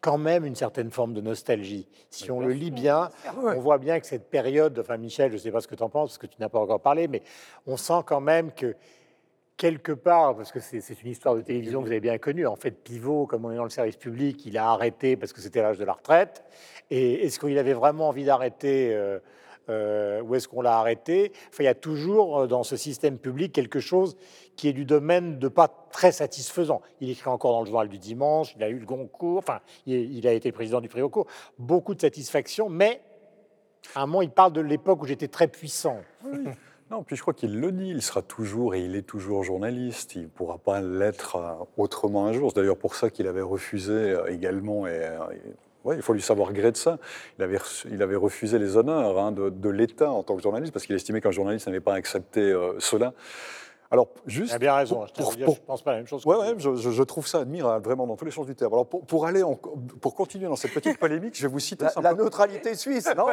[0.00, 1.88] quand même une certaine forme de nostalgie.
[2.10, 5.40] Si on le lit bien, on voit bien que cette période, enfin Michel, je ne
[5.40, 7.22] sais pas ce que tu en penses, parce que tu n'as pas encore parlé, mais
[7.66, 8.74] on sent quand même que
[9.62, 12.56] quelque part, parce que c'est une histoire de télévision que vous avez bien connue, en
[12.56, 15.62] fait, Pivot, comme on est dans le service public, il a arrêté parce que c'était
[15.62, 16.42] l'âge de la retraite.
[16.90, 19.20] Et est-ce qu'il avait vraiment envie d'arrêter euh,
[19.68, 21.30] euh, ou est-ce qu'on l'a arrêté?
[21.50, 24.16] Enfin, Il y a toujours euh, dans ce système public quelque chose
[24.56, 26.82] qui est du domaine de pas très satisfaisant.
[27.00, 30.26] Il écrit encore dans le journal du dimanche, il a eu le Goncourt, enfin, il,
[30.26, 33.00] a été président du prix au cours, beaucoup de satisfaction, mais
[33.94, 36.00] à un moment, il parle de l'époque où j'étais très puissant.
[36.92, 40.14] Non, puis je crois qu'il le dit, il sera toujours et il est toujours journaliste,
[40.14, 42.50] il ne pourra pas l'être euh, autrement un jour.
[42.50, 46.52] C'est d'ailleurs pour ça qu'il avait refusé euh, également, et, euh, il faut lui savoir
[46.52, 46.98] gré de ça,
[47.38, 47.56] il avait,
[47.90, 51.22] il avait refusé les honneurs hein, de, l'État en tant que journaliste, parce qu'il estimait
[51.22, 53.14] qu'un journaliste n'avait pas accepté cela.
[53.92, 54.52] Alors, juste.
[54.52, 56.22] Il a bien raison, je, ne pense pas la même chose.
[56.24, 58.72] Oui, ouais, je, trouve ça admirable, vraiment, dans tous les sens du terme.
[58.72, 59.42] Alors, pour, aller
[60.00, 61.84] pour continuer dans cette petite polémique, je vais vous citer.
[61.96, 63.26] La, la neutralité suisse Non,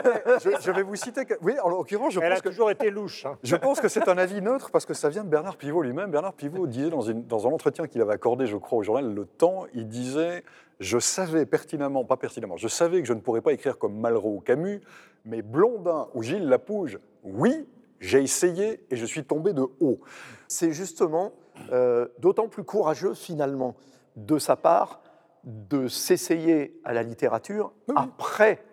[0.61, 1.21] je, vais vous citer.
[1.41, 2.39] Oui, en l'occurrence, je Elle pense.
[2.39, 3.25] a toujours été louche.
[3.25, 3.37] Hein.
[3.41, 6.11] Je pense que c'est un avis neutre parce que ça vient de Bernard Pivot lui-même.
[6.11, 9.13] Bernard Pivot disait dans, une, dans un entretien qu'il avait accordé, je crois, au journal
[9.13, 10.43] Le Temps, il disait
[10.81, 14.35] Je savais pertinemment, pas pertinemment, je savais que je ne pourrais pas écrire comme Malraux
[14.35, 14.81] ou Camus,
[15.23, 17.65] mais Blondin ou Gilles Lapouge, oui,
[17.99, 19.99] j'ai essayé et je suis tombé de haut.
[20.47, 21.33] C'est justement
[21.71, 23.75] euh, d'autant plus courageux finalement
[24.15, 25.01] de sa part
[25.43, 28.63] de s'essayer à la littérature après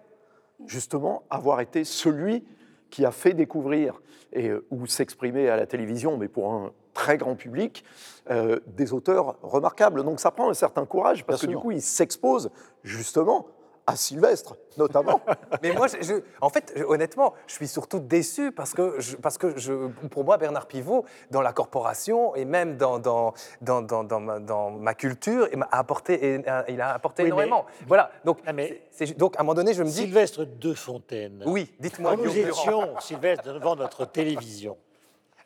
[0.67, 2.45] justement avoir été celui
[2.91, 4.01] qui a fait découvrir
[4.33, 7.85] et, euh, ou s'exprimer à la télévision, mais pour un très grand public,
[8.31, 10.03] euh, des auteurs remarquables.
[10.03, 12.51] Donc ça prend un certain courage parce que du coup il s'expose
[12.83, 13.47] justement
[13.87, 15.20] à Sylvestre, notamment.
[15.62, 19.16] Mais moi, je- je- en fait, je- honnêtement, je suis surtout déçu parce que, je-
[19.16, 19.72] parce que je,
[20.11, 24.38] pour moi, Bernard Pivot, dans la corporation et même dans, dans, dans, dans, dans ma,
[24.40, 27.66] dans ma culture, il m'a apporté, il a apporté Oui, mais- énormément.
[27.87, 28.11] Voilà.
[28.25, 28.83] Donc, Ah, mais-
[29.16, 31.42] donc, à un moment donné, je me dis, Sylvestre de Fontaine.
[31.46, 32.16] oui, dites-moi.
[32.16, 34.77] Quand nous étions, Sylvestre, devant notre télévision,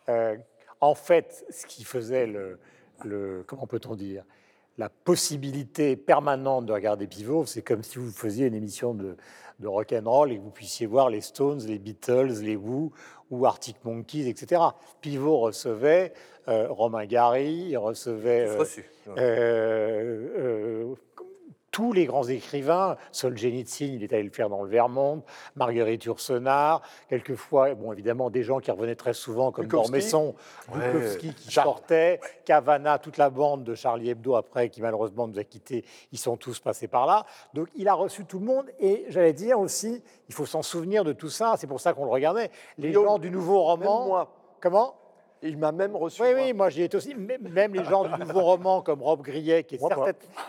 [0.09, 0.37] euh,
[0.81, 2.59] en fait, ce qui faisait le,
[3.05, 4.25] le- comment peut-on dire,
[4.81, 9.15] la possibilité permanente de regarder Pivot, c'est comme si vous faisiez une émission de,
[9.59, 12.91] de rock and roll et que vous puissiez voir les Stones, les Beatles, les Who
[13.31, 14.63] ou Arctic Monkeys, etc.
[15.03, 16.15] Pivot recevait
[16.49, 18.65] euh, Romain Gary, il recevait euh,
[19.19, 20.95] euh, euh,
[21.71, 25.23] tous les grands écrivains, Solzhenitsyn, il est allé le faire dans le Vermont,
[25.55, 29.91] Marguerite Yourcenar, quelquefois, bon, évidemment, des gens qui revenaient très souvent, comme Bukowski.
[29.91, 30.35] Dormesson,
[30.75, 30.93] Ouais.
[30.93, 35.45] Bukowski qui sortait, Cavana, toute la bande de Charlie Hebdo après, qui malheureusement nous a
[35.45, 37.25] quittés, ils sont tous passés par là.
[37.55, 41.05] Donc il a reçu tout le monde, et j'allais dire aussi, il faut s'en souvenir
[41.05, 42.51] de tout ça, c'est pour ça qu'on le regardait.
[42.79, 44.27] Les gens du nouveau roman.
[44.61, 44.95] Comment?
[45.43, 46.23] Il m'a même reçu.
[46.23, 46.43] oui, moi.
[46.45, 47.15] oui, moi j'y étais aussi.
[47.15, 49.79] Même les gens du nouveau roman comme Rob Grillet, qui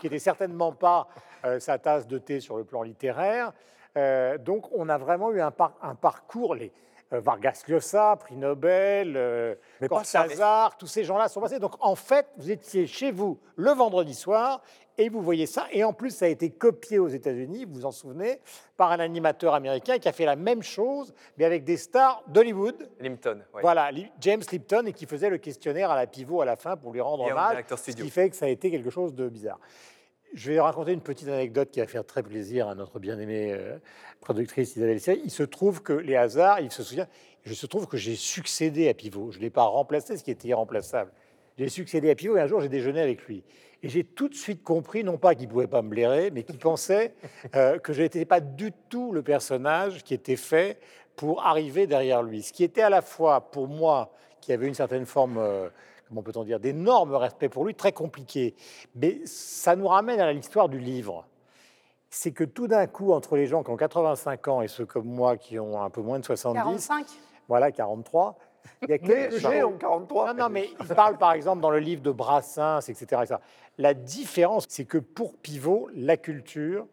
[0.02, 1.08] n'était certainement pas
[1.44, 3.52] euh, sa tasse de thé sur le plan littéraire.
[3.96, 6.54] Euh, donc on a vraiment eu un, par- un parcours.
[6.54, 6.72] Les,
[7.12, 9.54] euh, Vargas Llosa, prix Nobel, euh,
[9.86, 11.58] Cortázar, tous ces gens-là sont passés.
[11.58, 14.62] Donc en fait, vous étiez chez vous le vendredi soir
[14.98, 15.66] et vous voyez ça.
[15.72, 18.40] Et en plus, ça a été copié aux États-Unis, vous vous en souvenez,
[18.76, 22.88] par un animateur américain qui a fait la même chose, mais avec des stars d'Hollywood.
[23.00, 23.42] Limpton.
[23.54, 23.62] ouais.
[23.62, 26.92] Voilà, James Lipton, et qui faisait le questionnaire à la pivot à la fin pour
[26.92, 29.58] lui rendre hommage, ce qui fait que ça a été quelque chose de bizarre.
[30.34, 33.76] Je vais raconter une petite anecdote qui va faire très plaisir à notre bien-aimée euh,
[34.20, 34.98] productrice Isabelle.
[35.24, 37.06] Il se trouve que les hasards, il se souvient,
[37.44, 39.30] il se trouve que j'ai succédé à Pivot.
[39.30, 41.12] Je ne l'ai pas remplacé, ce qui était irremplaçable.
[41.58, 43.44] J'ai succédé à Pivot et un jour j'ai déjeuné avec lui.
[43.82, 46.44] Et j'ai tout de suite compris, non pas qu'il ne pouvait pas me blairer, mais
[46.44, 47.14] qu'il pensait
[47.56, 50.78] euh, que je n'étais pas du tout le personnage qui était fait
[51.16, 52.42] pour arriver derrière lui.
[52.42, 55.68] Ce qui était à la fois pour moi, qui avait une certaine forme, euh,
[56.08, 58.54] comment peut-on dire, d'énorme respect pour lui, très compliqué.
[58.94, 61.26] Mais ça nous ramène à l'histoire du livre.
[62.08, 65.06] C'est que tout d'un coup, entre les gens qui ont 85 ans et ceux comme
[65.06, 67.06] moi qui ont un peu moins de 70, 45
[67.48, 68.38] voilà, 43,
[68.82, 69.64] il y a Mais quelque j'ai chose.
[69.64, 70.34] en 43.
[70.34, 73.22] Non, non, mais il parle par exemple dans le livre de Brassens, etc.
[73.22, 73.34] etc.
[73.78, 76.86] La différence, c'est que pour Pivot, la culture,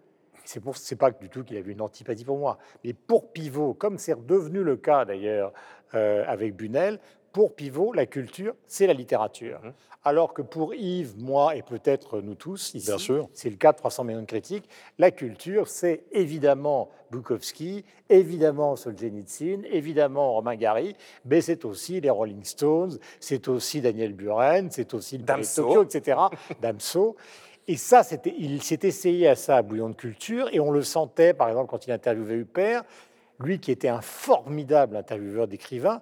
[0.46, 3.74] c'est pour, c'est pas du tout qu'il avait une antipathie pour moi, mais pour Pivot,
[3.74, 5.54] comme c'est redevenu le cas d'ailleurs
[5.94, 7.00] euh, avec Bunel,
[7.40, 9.62] pour Pivot, la culture, c'est la littérature.
[9.64, 9.72] Mhm.
[10.04, 12.92] Alors que pour Yves, moi et peut-être nous tous ici,
[13.34, 19.62] c'est le cas de 300 millions de critiques, la culture, c'est évidemment Bukowski, évidemment Solzhenitsyn,
[19.72, 25.18] évidemment Romain Gary, mais c'est aussi les Rolling Stones, c'est aussi Daniel Buren, c'est aussi
[25.18, 25.64] le Damso.
[25.64, 26.20] Tokyo, etc.
[26.62, 27.16] Damso.
[27.70, 30.82] Et ça, c'était, il s'est essayé à ça à Bouillon de Culture, et on le
[30.82, 32.84] sentait, par exemple, quand il interviewait Huppert,
[33.40, 36.02] lui qui était un formidable intervieweur d'écrivains,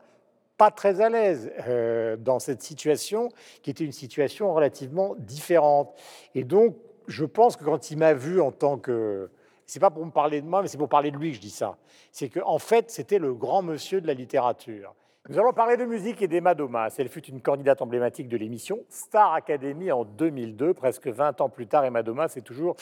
[0.58, 3.30] pas très à l'aise euh, dans cette situation,
[3.62, 5.94] qui était une situation relativement différente.
[6.36, 6.76] Et donc,
[7.08, 9.30] je pense que quand il m'a vu en tant que...
[9.66, 11.42] C'est pas pour me parler de moi, mais c'est pour parler de lui que je
[11.42, 11.78] dis ça.
[12.12, 14.96] C'est qu'en en fait, c'était le grand monsieur de la littérature.
[15.30, 16.96] Nous allons parler de musique et d'Emma Domas.
[16.98, 20.74] Elle fut une candidate emblématique de l'émission Star Academy en 2002.
[20.74, 22.78] Presque 20 ans plus tard, Emma Domas est toujours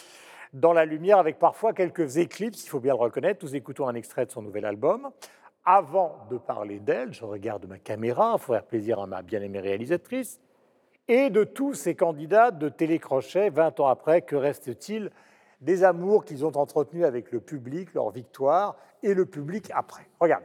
[0.55, 3.43] dans la lumière avec parfois quelques éclipses, il faut bien le reconnaître.
[3.43, 5.09] Nous écoutons un extrait de son nouvel album.
[5.67, 10.39] Avant de parler d'elle, je regarde ma caméra pour faire plaisir à ma bien-aimée réalisatrice.
[11.07, 15.09] Et de tous ces candidats de télécrochet, 20 ans après, que reste-t-il
[15.61, 20.07] des amours qu'ils ont entretenus avec le public, leur victoire, et le public après?
[20.19, 20.43] Regarde.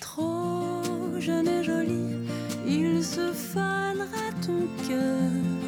[0.00, 2.26] Trop jeune et jolie,
[2.66, 5.63] il se fanera ton cœur.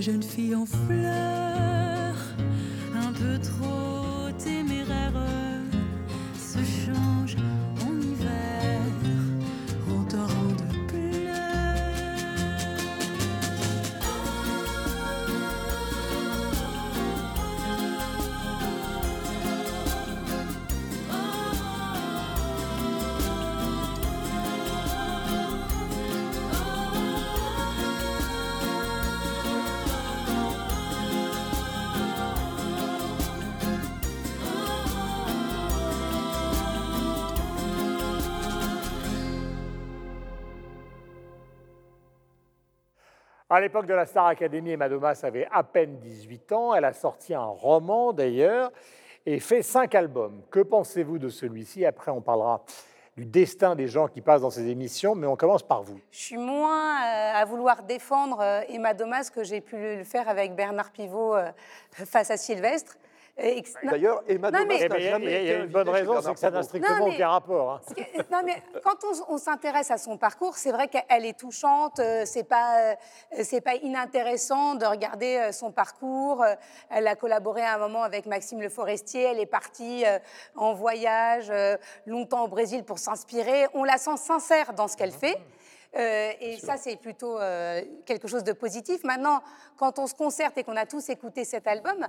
[0.00, 2.16] Les jeunes filles en fleurs,
[2.94, 3.89] un peu trop
[43.52, 46.72] À l'époque de la Star Academy, Emma Domas avait à peine 18 ans.
[46.72, 48.70] Elle a sorti un roman d'ailleurs
[49.26, 50.42] et fait cinq albums.
[50.52, 51.84] Que pensez-vous de celui-ci?
[51.84, 52.62] Après, on parlera
[53.16, 55.98] du destin des gens qui passent dans ces émissions, mais on commence par vous.
[56.12, 60.28] Je suis moins euh, à vouloir défendre euh, Emma Domas que j'ai pu le faire
[60.28, 61.50] avec Bernard Pivot euh,
[61.90, 62.98] face à Sylvestre.
[63.84, 65.66] D'ailleurs, Emma Non, Domas mais- n'a Il y a- jamais il y a été une
[65.70, 67.70] bonne raison, c'est que ça n'a strictement Non, mais- aucun rapport.
[67.72, 67.80] hein.
[67.96, 71.98] Que- non, mais quand on, on s'intéresse à son parcours, c'est vrai qu'elle est touchante.
[72.00, 72.94] euh, C'est pas, euh,
[73.42, 76.44] c'est pas inintéressant de regarder euh, son parcours.
[76.90, 79.22] Elle a collaboré à un moment avec Maxime Le Forestier.
[79.22, 80.04] Elle est partie
[80.56, 81.50] en voyage
[82.06, 83.66] longtemps au Brésil pour s'inspirer.
[83.74, 85.36] On la sent sincère dans ce qu'elle fait.
[85.96, 89.02] Euh, et ça, c'est plutôt euh, quelque chose de positif.
[89.02, 89.40] Maintenant,
[89.76, 92.06] quand on se concerte et qu'on a tous écouté cet album,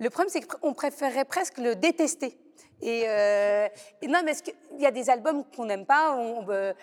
[0.00, 2.36] le problème, c'est qu'on préférerait presque le détester.
[2.84, 3.66] Et, euh,
[4.02, 6.74] et non, mais qu'il y a des albums qu'on n'aime pas on, euh,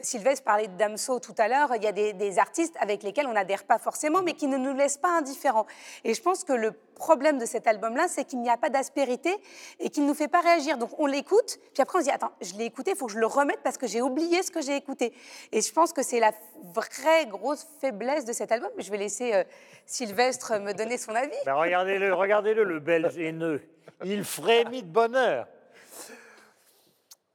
[0.00, 1.68] Sylvestre parlait de Damso tout à l'heure.
[1.76, 4.56] Il y a des, des artistes avec lesquels on n'adhère pas forcément, mais qui ne
[4.56, 5.66] nous laissent pas indifférents.
[6.04, 9.36] Et je pense que le problème de cet album-là, c'est qu'il n'y a pas d'aspérité
[9.78, 10.78] et qu'il ne nous fait pas réagir.
[10.78, 13.12] Donc on l'écoute, puis après on se dit Attends, je l'ai écouté, il faut que
[13.12, 15.12] je le remette parce que j'ai oublié ce que j'ai écouté.
[15.52, 16.32] Et je pense que c'est la
[16.74, 18.70] vraie grosse faiblesse de cet album.
[18.78, 19.44] Je vais laisser euh,
[19.84, 21.36] Sylvestre me donner son avis.
[21.44, 23.60] Ben, regardez-le, regardez-le, le belge haineux.
[24.04, 25.41] Il frémit de bonheur.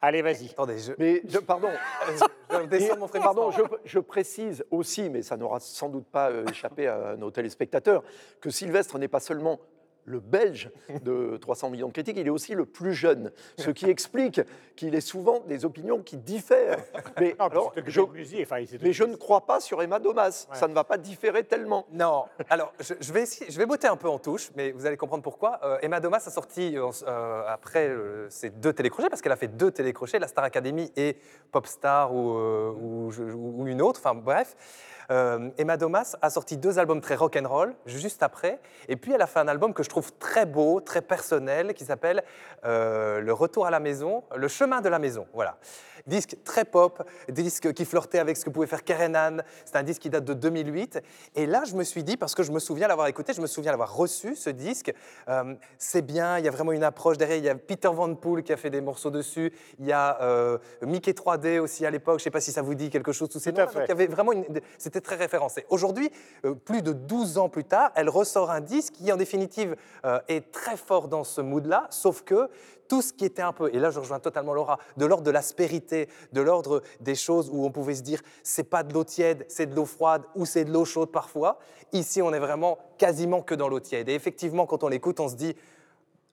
[0.01, 0.49] Allez, vas-y.
[0.51, 1.69] Attendez, je, Mais, je- pardon,
[2.51, 3.07] je mon.
[3.07, 7.31] Pardon, je, je précise aussi, mais ça n'aura sans doute pas euh, échappé à nos
[7.31, 8.03] téléspectateurs,
[8.39, 9.59] que Sylvestre n'est pas seulement
[10.07, 10.71] le Belge
[11.03, 14.41] de 300 millions de critiques, il est aussi le plus jeune, ce qui explique
[14.75, 16.83] qu'il ait souvent des opinions qui diffèrent.
[17.19, 20.67] Mais, Non, alors, je, musique, enfin, mais je ne crois pas sur Emma Domas, ça
[20.67, 21.85] ne va pas différer tellement.
[21.91, 24.85] Non, alors je, je vais essayer, je vais botter un peu en touche, mais vous
[24.85, 25.59] allez comprendre pourquoi.
[25.63, 29.37] Euh, Emma Domas a sorti euh, euh, après euh, ces deux télécrochets, parce qu'elle a
[29.37, 31.17] fait deux télécrochets, la Star Academy et
[31.51, 34.55] Popstar ou, euh, ou, ou une autre, enfin bref.
[35.09, 39.27] Euh, Emma Domas a sorti deux albums très rock'n'roll juste après, et puis elle a
[39.27, 42.23] fait un album que je trouve très beau, très personnel, qui s'appelle
[42.65, 45.57] euh, Le Retour à la maison, Le chemin de la maison, voilà.
[46.05, 49.37] Disque très pop, disque qui flirtait avec ce que pouvait faire Kerenan.
[49.65, 51.01] C'est un disque qui date de 2008.
[51.35, 53.47] Et là, je me suis dit, parce que je me souviens l'avoir écouté, je me
[53.47, 54.93] souviens l'avoir reçu, ce disque.
[55.27, 57.37] euh, c'est bien, il y a vraiment une approche derrière.
[57.37, 59.51] Il y a Peter Van Poel qui a fait des morceaux dessus.
[59.79, 60.17] Il y a
[60.81, 62.19] Mickey 3D aussi à l'époque.
[62.19, 63.51] Je ne sais pas si ça vous dit quelque chose, tous ces.
[63.65, 64.45] Donc, il y avait vraiment une-
[64.77, 65.65] C'était très référencé.
[65.69, 66.11] Aujourd'hui,
[66.45, 70.19] euh, plus de 12 ans plus tard, elle ressort un disque qui, en définitive, euh,
[70.27, 72.49] est très fort dans ce mood-là, sauf que
[72.87, 75.31] tout ce qui était un peu, et là je rejoins totalement Laura, de l'ordre de
[75.31, 79.45] l'aspérité, de l'ordre des choses où on pouvait se dire c'est pas de l'eau tiède,
[79.49, 81.59] c'est de l'eau froide ou c'est de l'eau chaude parfois.
[81.91, 84.09] Ici, on est vraiment quasiment que dans l'eau tiède.
[84.09, 85.55] Et effectivement, quand on l'écoute, on se dit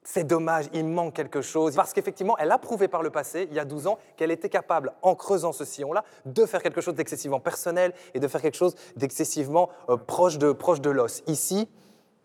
[0.05, 1.75] c'est dommage, il manque quelque chose.
[1.75, 4.51] Parce qu'effectivement, elle a prouvé par le passé, il y a 12 ans, qu'elle était
[4.51, 8.57] capable, en creusant ce sillon-là, de faire quelque chose d'excessivement personnel et de faire quelque
[8.57, 11.23] chose d'excessivement euh, proche de, proche de l'os.
[11.27, 11.69] Ici,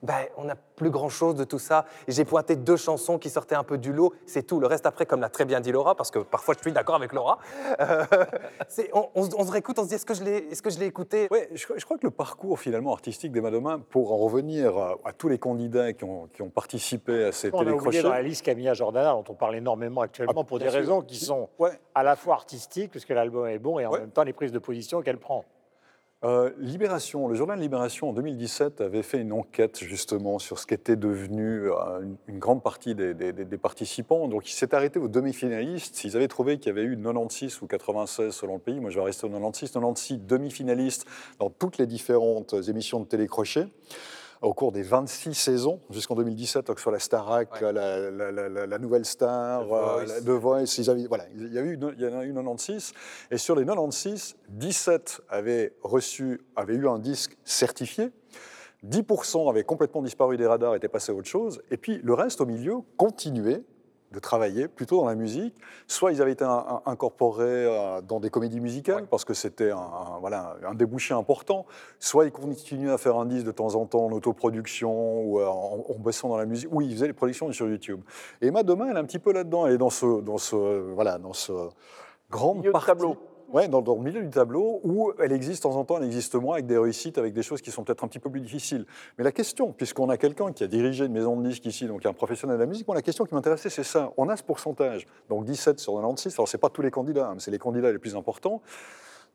[0.01, 1.85] ben, on n'a plus grand-chose de tout ça.
[2.07, 4.59] Et J'ai pointé deux chansons qui sortaient un peu du lot, c'est tout.
[4.59, 6.95] Le reste après, comme l'a très bien dit Laura, parce que parfois je suis d'accord
[6.95, 7.37] avec Laura,
[7.81, 8.05] euh,
[8.69, 10.61] c'est- on, on se- on se réécoute, on se dit est-ce que je l'ai est-ce
[10.61, 11.27] que je l'ai écouté?
[11.31, 14.95] Oui, je, je crois que le parcours finalement artistique d'Emma Domain, pour en revenir à,
[15.03, 18.03] à tous les candidats qui ont, qui ont participé à ces On a oublié télécrochets.
[18.03, 20.73] dans la liste Camilla Jordana, dont on parle énormément actuellement, Ah, pour des sûr.
[20.79, 21.71] raisons qui sont Ouais.
[21.93, 23.99] à la fois artistiques, puisque l'album est bon, et en Ouais.
[23.99, 25.43] même temps les prises de position qu'elle prend.
[26.25, 30.97] Euh, Libération, le journal Libération en 2017 avait fait une enquête justement sur ce qu'était
[30.97, 33.13] devenu euh, une, grande partie des,
[33.57, 34.27] participants.
[34.27, 36.03] Donc il s'est arrêté aux demi-finalistes.
[36.03, 38.81] Ils avaient trouvé qu'il y avait eu 96 ou 96 selon le pays.
[38.81, 39.71] Moi je vais rester au 96.
[39.71, 41.05] 96 demi-finalistes
[41.39, 43.67] dans toutes les différentes émissions de télécrochet
[44.41, 47.73] au cours des 26 saisons jusqu'en 2017, donc sur la Starac, Ouais.
[47.73, 49.79] la, la- la- la- la Nouvelle Star, The Voice.
[49.79, 52.23] euh, la- The Voice, ils avaient- voilà, il y, a eu, il y en a
[52.25, 52.93] eu 96.
[53.31, 58.11] Et sur les 96, 17 avaient reçu, avaient eu un disque certifié.
[58.83, 61.61] 10% avaient complètement disparu des radars, étaient passés à autre chose.
[61.69, 63.63] Et puis le reste au milieu continuait
[64.11, 65.55] de travailler plutôt dans la musique.
[65.87, 69.07] Soit ils avaient été un- un- incorporés euh, dans des comédies musicales Ouais.
[69.09, 71.65] parce que c'était un, voilà, un débouché important.
[71.99, 75.45] Soit ils continuaient à faire un disque de temps en temps en autoproduction ou euh,
[75.47, 76.69] en, en bossant dans la musique.
[76.71, 78.01] Oui, ils faisaient les productions sur YouTube.
[78.41, 79.67] Et Emma Demain, elle est un petit peu là-dedans.
[79.67, 80.55] Elle est dans ce, dans ce,
[80.93, 81.51] voilà, dans ce
[82.31, 82.87] grande partie.
[82.87, 83.15] tableau.
[83.51, 86.35] Ouais, dans, le milieu du tableau, où elle existe de temps en temps, elle existe
[86.35, 88.85] moins, avec des réussites, avec des choses qui sont peut-être un petit peu plus difficiles.
[89.17, 92.05] Mais la question, puisqu'on a quelqu'un qui a dirigé une maison de disques ici, donc
[92.05, 94.13] un professionnel de la musique, moi, la question qui m'intéressait, c'est ça.
[94.17, 97.31] On a ce pourcentage, donc 17 sur 96, alors c'est pas tous les candidats, hein,
[97.33, 98.61] mais c'est les candidats les plus importants.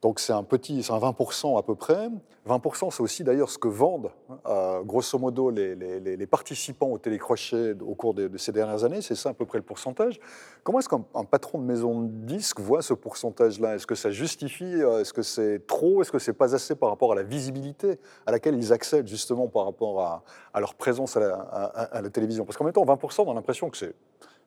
[0.03, 2.11] Donc c'est un petit, c'est un 20% à peu près.
[2.47, 4.11] 20%, c'est aussi d'ailleurs ce que vendent,
[4.47, 9.01] euh, grosso modo, les, participants au télécrochet au cours de, ces dernières années.
[9.01, 10.21] C'est ça à peu près le pourcentage.
[10.63, 13.77] Comment est-ce qu'un un patron de maison de disques voit ce pourcentage-là?
[13.77, 16.03] Est-ce que ça justifie euh, Est-ce que c'est trop?
[16.03, 19.49] Est-ce que c'est pas assez par rapport à la visibilité à laquelle ils accèdent justement
[19.49, 22.45] par rapport à, leur présence à la, à la télévision?
[22.45, 23.95] Parce qu'en même temps, 20%, on a l'impression que c'est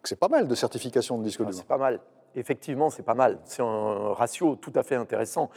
[0.08, 1.54] c'est pas mal de certification de disque Ah, d'or.
[1.54, 2.00] c'est pas mal.
[2.36, 3.40] Effectivement, c'est pas mal.
[3.46, 5.50] C'est un ratio tout à fait intéressant.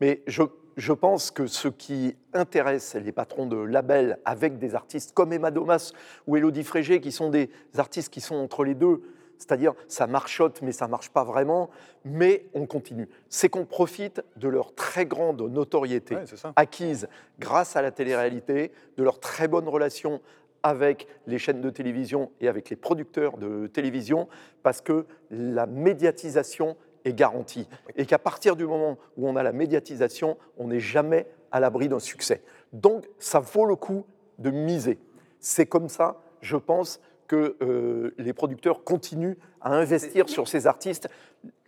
[0.00, 0.42] Mais je,
[0.76, 5.50] je pense que ce qui intéresse les patrons de labels avec des artistes comme Emma
[5.50, 5.92] Domas
[6.26, 9.02] ou Elodie Frégé, qui sont des artistes qui sont entre les deux,
[9.36, 11.68] c'est-à-dire ça marchote, mais ça marche pas vraiment,
[12.04, 13.08] mais on continue.
[13.28, 16.24] C'est qu'on profite de leur très grande notoriété Ouais,
[16.56, 17.08] acquise
[17.40, 20.20] grâce à la télé-réalité, de leurs très bonnes relations
[20.62, 24.28] avec les chaînes de télévision et avec les producteurs de télévision,
[24.62, 27.68] parce que la médiatisation est garantie.
[27.96, 31.88] Et qu'à partir du moment où on a la médiatisation, on n'est jamais à l'abri
[31.88, 32.42] d'un succès.
[32.72, 34.04] Donc, ça vaut le coup
[34.38, 34.98] de miser.
[35.40, 41.08] C'est comme ça, je pense, que euh, les producteurs continuent à investir sur ces artistes,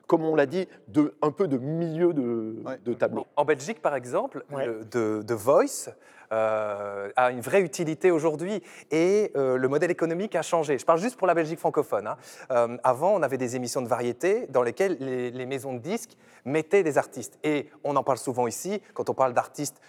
[0.06, 2.78] comme on l'a dit, de, un peu de milieu de, Ouais.
[2.84, 3.26] de tableau.
[3.36, 4.66] En Belgique, par exemple, Ouais.
[4.66, 5.90] le- de, de Voice
[6.32, 10.78] euh, a une vraie utilité aujourd'hui et euh, le modèle économique a changé.
[10.78, 12.06] Je parle juste pour la Belgique francophone.
[12.06, 12.16] hein.
[12.50, 16.16] Euh, avant, on avait des émissions de variété dans lesquelles les, les maisons de disques
[16.44, 17.38] mettaient des artistes.
[17.42, 19.80] Et on en parle souvent ici, quand on parle d'artistes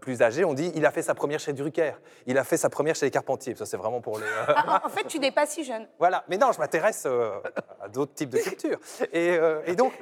[0.00, 1.92] plus âgés, on dit il a fait sa première chez Drucker,
[2.26, 3.54] il a fait sa première chez les Carpentiers.
[3.54, 4.24] Ça, c'est vraiment pour les.
[4.24, 5.86] euh, Ah, en fait, tu n'es pas si jeune.
[5.98, 7.06] voilà, mais non, je m'intéresse
[7.80, 8.78] à d'autres types de cultures.
[9.12, 9.92] Et, et donc,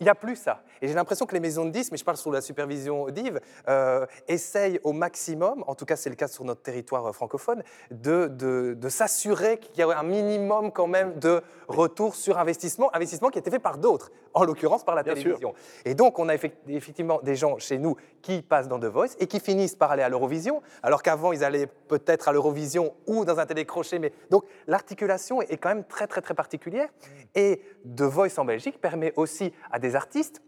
[0.00, 0.62] il n'y a plus ça.
[0.82, 3.40] Et j'ai l'impression que les maisons de disques, mais je parle sous la supervision d'Yves,
[3.68, 7.62] euh, essayent au maximum, en tout cas c'est le cas sur notre territoire euh, francophone,
[7.90, 12.94] de, de- de s'assurer qu'il y a un minimum quand même de retour sur investissement,
[12.94, 15.22] investissement qui a été fait par d'autres, en l'occurrence par la Bien sûr.
[15.22, 15.54] télévision.
[15.84, 19.16] Et donc on a effect- effectivement des gens chez nous qui passent dans The Voice
[19.18, 23.24] et qui finissent par aller à l'Eurovision, alors qu'avant ils allaient peut-être à l'Eurovision ou
[23.24, 23.98] dans un télécrochet.
[23.98, 26.88] Mais donc l'articulation est quand même très très très particulière.
[27.34, 27.62] Et
[27.96, 30.42] The Voice en Belgique permet aussi à des artistes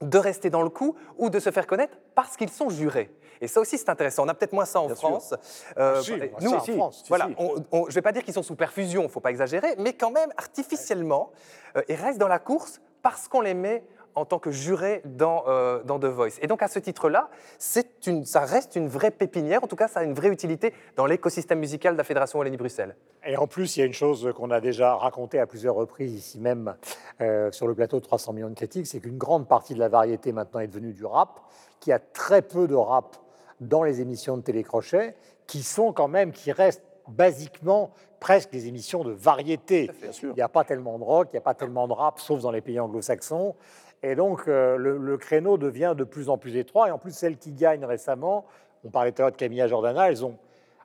[0.00, 3.10] de rester dans le coup ou de se faire connaître parce qu'ils sont jurés.
[3.40, 4.24] Et ça aussi, c'est intéressant.
[4.24, 4.94] On a peut-être moins ça en Bien.
[4.94, 5.34] France.
[5.76, 7.34] Euh, Si, on a nous, ça en France, si, voilà, si.
[7.38, 9.30] on- on- je ne vais pas dire qu'ils sont sous perfusion, il ne faut pas
[9.30, 11.30] exagérer, mais quand même, artificiellement,
[11.76, 13.84] euh, ils restent dans la course parce qu'on les met
[14.18, 14.50] en tant que
[15.04, 16.38] dans, euh, dans The Voice.
[16.42, 17.28] Et donc, à ce titre-là,
[18.06, 21.06] une- ça reste une vraie pépinière, en tout cas, ça a une vraie utilité dans
[21.06, 22.96] l'écosystème musical de la Fédération Wallonie-Bruxelles.
[23.26, 26.12] Et en plus, il y a une chose qu'on a déjà racontée à plusieurs reprises
[26.14, 26.74] ici même
[27.20, 29.88] euh, sur le plateau de 300 millions de critiques, c'est qu'une grande partie de la
[29.88, 31.40] variété maintenant est devenue du rap,
[31.80, 33.16] qu'il y a très peu de rap
[33.60, 35.14] dans les émissions de télécrochet,
[35.46, 39.90] qui sont quand même, qui restent basiquement presque des émissions de variété.
[40.02, 40.30] Bien sûr.
[40.30, 42.40] Il n'y a pas tellement de rock, il n'y a pas tellement de rap, sauf
[42.42, 43.54] dans les pays anglo-saxons.
[44.02, 46.88] Et donc, euh, le, le créneau devient de plus en plus étroit.
[46.88, 48.46] Et en plus, celles qui gagnent récemment,
[48.84, 50.36] on parlait tout à l'heure de Camilla Jordana, elles ont,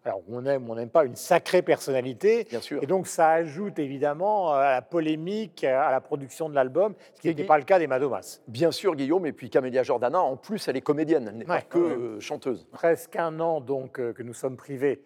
[0.06, 2.45] alors on aime, on n'aime pas, une sacrée personnalité.
[2.49, 2.82] Bien sûr.
[2.84, 7.36] Et donc, ça ajoute évidemment à la polémique, à la production de l'album, ce qui
[7.36, 8.41] n'est pas le cas des Madomas.
[8.47, 11.62] Bien sûr, Guillaume, et puis Camélia Jordana, en plus, elle est comédienne, elle n'est pas
[11.62, 12.67] que euh, chanteuse.
[12.71, 15.02] Presque un an donc euh, que nous sommes privés,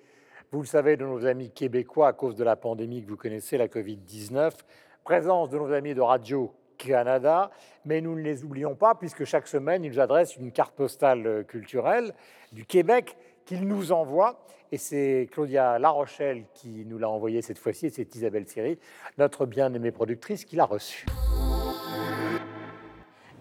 [0.52, 3.58] vous le savez, de nos amis québécois à cause de la pandémie que vous connaissez,
[3.58, 4.52] la Covid-19.
[5.04, 7.52] Présence de nos amis de Radio Canada,
[7.86, 11.44] mais nous ne les oublions pas puisque chaque semaine, ils adressent une carte postale euh,
[11.44, 12.13] culturelle
[12.52, 14.46] du Québec qu'ils nous envoient.
[14.72, 18.78] Et c'est Claudia Larochelle qui nous l'a envoyé cette fois-ci, et c'est Isabelle Siri,
[19.18, 21.06] notre bien-aimée productrice, qui l'a reçue.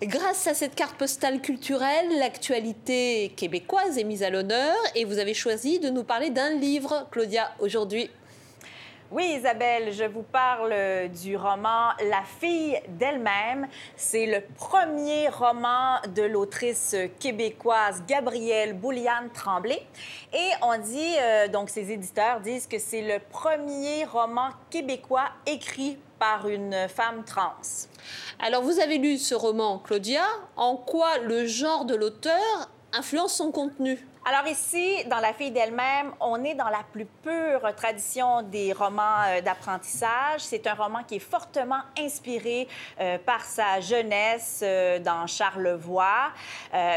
[0.02, 5.32] Grâce à cette carte postale culturelle, l'actualité québécoise est mise à l'honneur et vous avez
[5.32, 8.10] choisi de nous parler d'un livre, Claudia, aujourd'hui.
[9.12, 10.74] Oui, Isabelle, je vous parle
[11.10, 13.68] du roman La fille d'elle-même.
[13.94, 19.80] C'est le premier roman de l'autrice québécoise Gabrielle Bouliane Tremblay.
[20.32, 25.98] Et on dit, euh, donc ses éditeurs disent que c'est le premier roman québécois écrit
[26.18, 27.52] par une femme trans.
[28.40, 30.24] Alors vous avez lu ce roman, Claudia.
[30.56, 34.04] En quoi le genre de l'auteur influence son contenu?
[34.28, 39.22] Alors ici, dans La fille d'elle-même, on est dans la plus pure tradition des romans
[39.28, 40.40] euh, d'apprentissage.
[40.40, 42.66] C'est un roman qui est fortement inspiré
[42.98, 46.32] euh, par sa jeunesse euh, dans Charlevoix.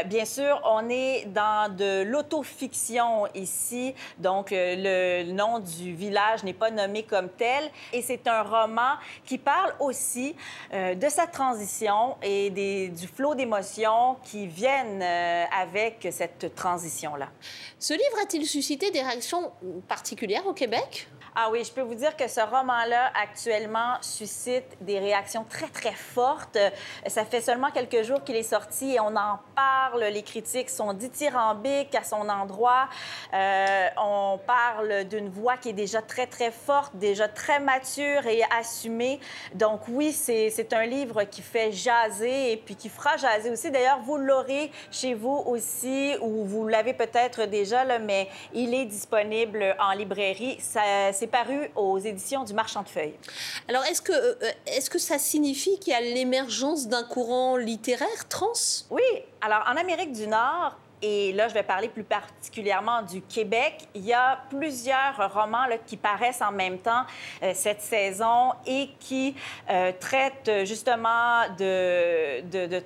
[0.06, 6.70] Bien sûr, on est dans de l'autofiction ici, donc le nom du village n'est pas
[6.70, 7.70] nommé comme tel.
[7.92, 10.34] Et c'est un roman qui parle aussi
[10.72, 17.19] de sa transition et du flot d'émotions qui viennent avec cette transition-là.
[17.78, 19.52] Ce livre a-t-il suscité des réactions
[19.88, 21.08] particulières au Québec?
[21.42, 25.94] Ah oui, je peux vous dire que ce roman-là, actuellement, suscite des réactions très, très
[25.94, 26.58] fortes.
[27.06, 30.04] Ça fait seulement quelques jours qu'il est sorti et on en parle.
[30.12, 32.90] Les critiques sont dithyrambiques à son endroit.
[33.32, 38.42] Euh, on parle d'une voix qui est déjà très, très forte, déjà très mature et
[38.58, 39.18] assumée.
[39.54, 43.70] Donc oui, c'est un livre qui fait jaser et puis qui fera jaser aussi.
[43.70, 48.84] D'ailleurs, vous l'aurez chez vous aussi ou vous l'avez peut-être déjà, là, mais il est
[48.84, 50.58] disponible en librairie.
[50.60, 53.18] C'est paru aux éditions du Marchand de Feuilles.
[53.68, 54.34] Alors, est-ce que, euh,
[54.66, 58.52] est-ce que ça signifie qu'il y a l'émergence d'un courant littéraire trans?
[58.90, 59.02] Oui,
[59.40, 64.04] alors en Amérique du Nord, et là je vais parler plus particulièrement du Québec, il
[64.04, 67.04] y a plusieurs romans qui paraissent en même temps
[67.42, 69.34] euh, cette saison et qui
[69.70, 72.80] euh, traitent justement de, de, de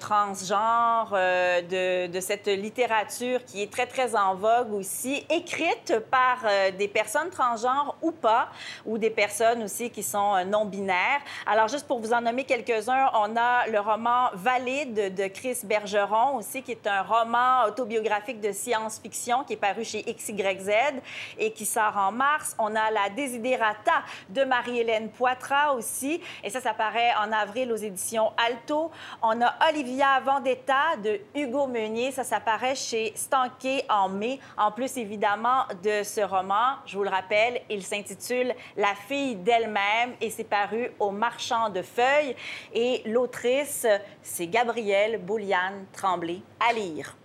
[1.13, 6.71] euh, de, de cette littérature qui est très très en vogue aussi, écrite par euh,
[6.71, 8.49] des personnes transgenres ou pas,
[8.85, 11.21] ou des personnes aussi qui sont euh, non-binaires.
[11.47, 16.37] Alors juste pour vous en nommer quelques-uns, on a le roman Valide de Chris Bergeron
[16.37, 21.01] aussi, qui est un roman autobiographique de science-fiction qui est paru chez XYZ
[21.39, 22.55] et qui sort en mars.
[22.59, 27.77] On a La Desiderata de Marie-Hélène Poitras aussi, et ça, ça paraît en avril aux
[27.77, 28.91] éditions Alto.
[29.23, 34.39] On a Olivia Vendetta de Hugo Meunier, ça, ça paraît chez Stanquet en mai.
[34.59, 40.15] En plus, évidemment, de ce roman, je vous le rappelle, il s'intitule La fille d'elle-même
[40.21, 42.37] et c'est paru au Marchand de Feuilles.
[42.75, 43.87] Et l'autrice,
[44.23, 46.41] c'est Gabrielle Bouliane Tremblay.
[46.61, 47.17] À lire.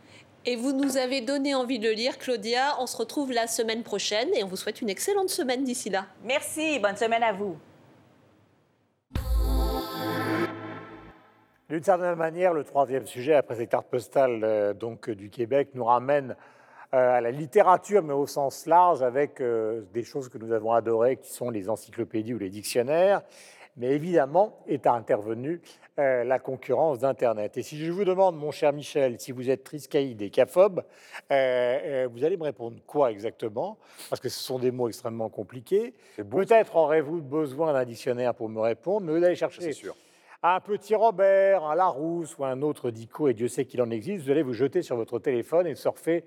[0.45, 2.75] Et vous nous avez donné envie de le lire, Claudia.
[2.79, 6.05] On se retrouve la semaine prochaine et on vous souhaite une excellente semaine d'ici là.
[6.23, 7.57] Merci, bonne semaine à vous.
[11.69, 15.69] D'une certaine manière, le troisième sujet, après ces cartes postales euh, donc, euh, du Québec,
[15.75, 16.35] nous ramène
[16.95, 20.71] euh, à la littérature, mais au sens large, avec euh, des choses que nous avons
[20.71, 23.21] adorées, qui sont les encyclopédies ou les dictionnaires.
[23.77, 25.61] Mais évidemment, est intervenue
[25.99, 27.57] euh, la concurrence d'Internet.
[27.57, 30.83] Et si je vous demande, mon cher Michel, si vous êtes triscaïde et caphobe,
[31.31, 33.77] euh, euh, vous allez me répondre quoi exactement?
[34.09, 35.93] Parce que ce sont des mots extrêmement compliqués.
[36.29, 39.95] Peut-être aurez-vous besoin d'un dictionnaire pour me répondre, mais vous allez chercher sûr.
[40.41, 44.23] un petit Robert, un Larousse ou un autre Dico, et Dieu sait qu'il en existe,
[44.25, 46.23] vous allez vous jeter sur votre téléphone et surfer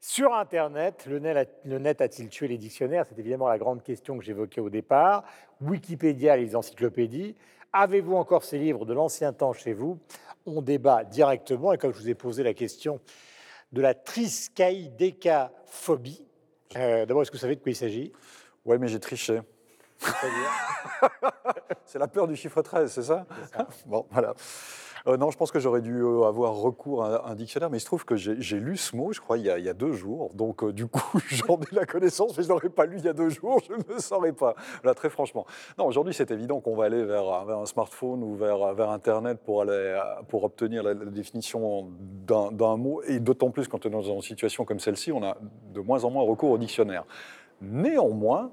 [0.00, 1.06] sur Internet.
[1.08, 3.06] Le net, a- le net a-t-il tué les dictionnaires?
[3.08, 5.24] C'est évidemment la grande question que j'évoquais au départ.
[5.62, 7.36] Wikipédia, les encyclopédies.
[7.76, 9.98] Avez-vous encore ces livres de l'ancien temps chez vous?
[10.46, 13.00] On débat directement, et comme je vous ai posé la question
[13.72, 16.24] de la triskaïdécaphobie,
[16.76, 18.12] euh, d'abord, est-ce que vous savez de quoi il s'agit?
[18.64, 19.40] Ouais, mais j'ai triché.
[21.84, 23.26] C'est la peur du chiffre 13, c'est ça,
[23.86, 24.34] Bon, voilà.
[25.06, 27.80] Euh, non, je pense que j'aurais dû euh, avoir recours à un dictionnaire, mais il
[27.80, 29.74] se trouve que j'ai lu ce mot, je crois, il y a, il y a
[29.74, 30.30] deux jours.
[30.34, 33.04] Donc, euh, du coup, j'en ai la connaissance, mais je ne l'aurais pas lu il
[33.04, 34.54] y a deux jours, je ne le saurais pas.
[34.82, 35.44] Là, très franchement.
[35.76, 38.88] Non, aujourd'hui, c'est évident qu'on va aller vers, un- vers un smartphone ou vers, vers
[38.88, 41.88] Internet pour, aller, pour obtenir la, la définition
[42.26, 45.22] d'un d'un mot, et d'autant plus quand on est dans une situation comme celle-ci, on
[45.22, 45.36] a
[45.74, 47.04] de moins en moins recours au dictionnaire.
[47.60, 48.52] Néanmoins,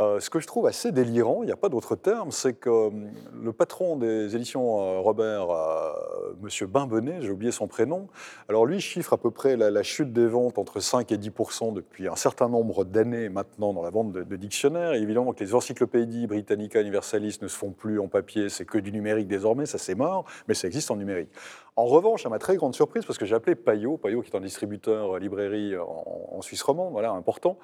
[0.00, 2.70] euh, ce que je trouve assez délirant, il n'y a pas d'autre terme, c'est que
[2.70, 3.10] hum,
[3.42, 5.92] le patron des éditions euh, Robert, euh,
[6.40, 8.06] Monsieur Bimbenet, j'ai oublié son prénom,
[8.48, 12.06] alors lui chiffre à peu près la, chute des ventes entre 5 et 10% depuis
[12.06, 14.92] un certain nombre d'années maintenant dans la vente de, dictionnaires.
[14.94, 18.92] Évidemment que les encyclopédies Britannica Universalis ne se font plus en papier, c'est que du
[18.92, 21.30] numérique désormais, ça c'est mort, mais ça existe en numérique.
[21.78, 24.36] En revanche, à ma très grande surprise, parce que j'ai appelé Payot, Payot qui est
[24.36, 27.56] un distributeur euh, librairie en, en Suisse romande, voilà, important,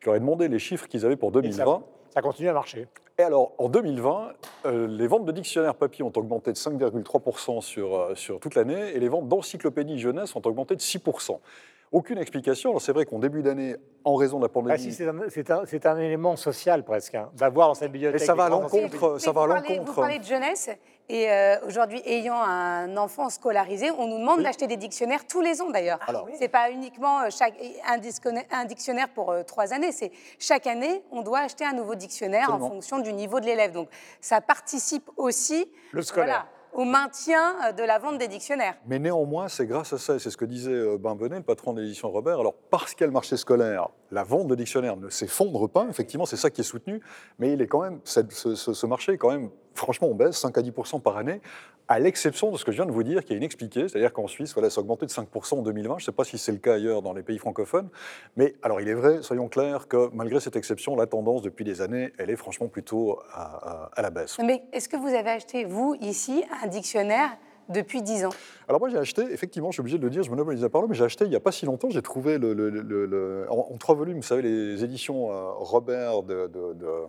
[0.00, 1.82] je leur ai demandé les chiffres qu'ils avaient pour Et ça, 2020.
[2.12, 2.86] ça continue à marcher.
[3.16, 4.32] Et alors, en 2020,
[4.66, 8.94] euh, les ventes de dictionnaires papier ont augmenté de 5,3% sur, euh, sur toute l'année
[8.94, 11.38] et les ventes d'encyclopédies jeunesse ont augmenté de 6%.
[11.94, 12.70] Aucune explication.
[12.70, 14.74] Alors, c'est vrai qu'en début d'année, en raison de la pandémie.
[14.74, 17.92] Ah si, c'est un, c'est un- c'est un élément social presque, hein, d'avoir dans cette
[17.92, 18.20] bibliothèque.
[18.20, 19.92] Et ça va à l'encontre, ça va à vous parlez- l'encontre.
[19.92, 20.70] Vous parlez de jeunesse,
[21.08, 24.42] et euh, aujourd'hui, ayant un enfant scolarisé, on nous demande Oui.
[24.42, 26.00] d'acheter des dictionnaires tous les ans d'ailleurs.
[26.08, 26.26] Alors.
[26.36, 27.54] C'est pas uniquement euh, chaque,
[27.88, 32.48] un, dictionnaire pour euh, trois années, c'est chaque année, on doit acheter un nouveau dictionnaire
[32.50, 32.66] Absolument.
[32.66, 33.70] en fonction du niveau de l'élève.
[33.70, 33.88] Donc
[34.20, 36.48] ça participe aussi Le scolaire.
[36.74, 38.76] Au maintien euh, de la vente des dictionnaires.
[38.86, 41.42] Mais néanmoins, c'est grâce à ça, et c'est ce que disait euh, Ben Benet, le
[41.42, 42.40] patron de l'édition Robert.
[42.40, 45.86] Alors, parce qu'il y a le marché scolaire, la vente de dictionnaires ne s'effondre pas,
[45.88, 47.00] effectivement, c'est ça qui est soutenu,
[47.38, 50.56] mais il est quand même, ce- ce marché est quand même, franchement, on baisse 5
[50.58, 51.40] à 10% par année,
[51.88, 54.26] à l'exception de ce que je viens de vous dire, qui est inexpliqué, c'est-à-dire qu'en
[54.26, 56.52] Suisse, voilà, ça a augmenté de 5% en 2020, je ne sais pas si c'est
[56.52, 57.88] le cas ailleurs dans les pays francophones,
[58.36, 61.82] mais alors il est vrai, soyons clairs, que malgré cette exception, la tendance depuis des
[61.82, 64.38] années, elle est franchement plutôt à, à- à la baisse.
[64.42, 67.36] Mais est-ce que vous avez acheté, vous, ici, un dictionnaire
[67.68, 68.30] depuis 10 ans?
[68.68, 70.68] Alors moi j'ai acheté, effectivement, je suis obligé de le dire, je me monopolise la
[70.70, 73.06] parole, mais j'ai acheté il n'y a pas si longtemps, j'ai trouvé le, le- le-
[73.06, 77.04] le- en, en trois volumes, vous savez, les éditions euh, Robert de, de- de-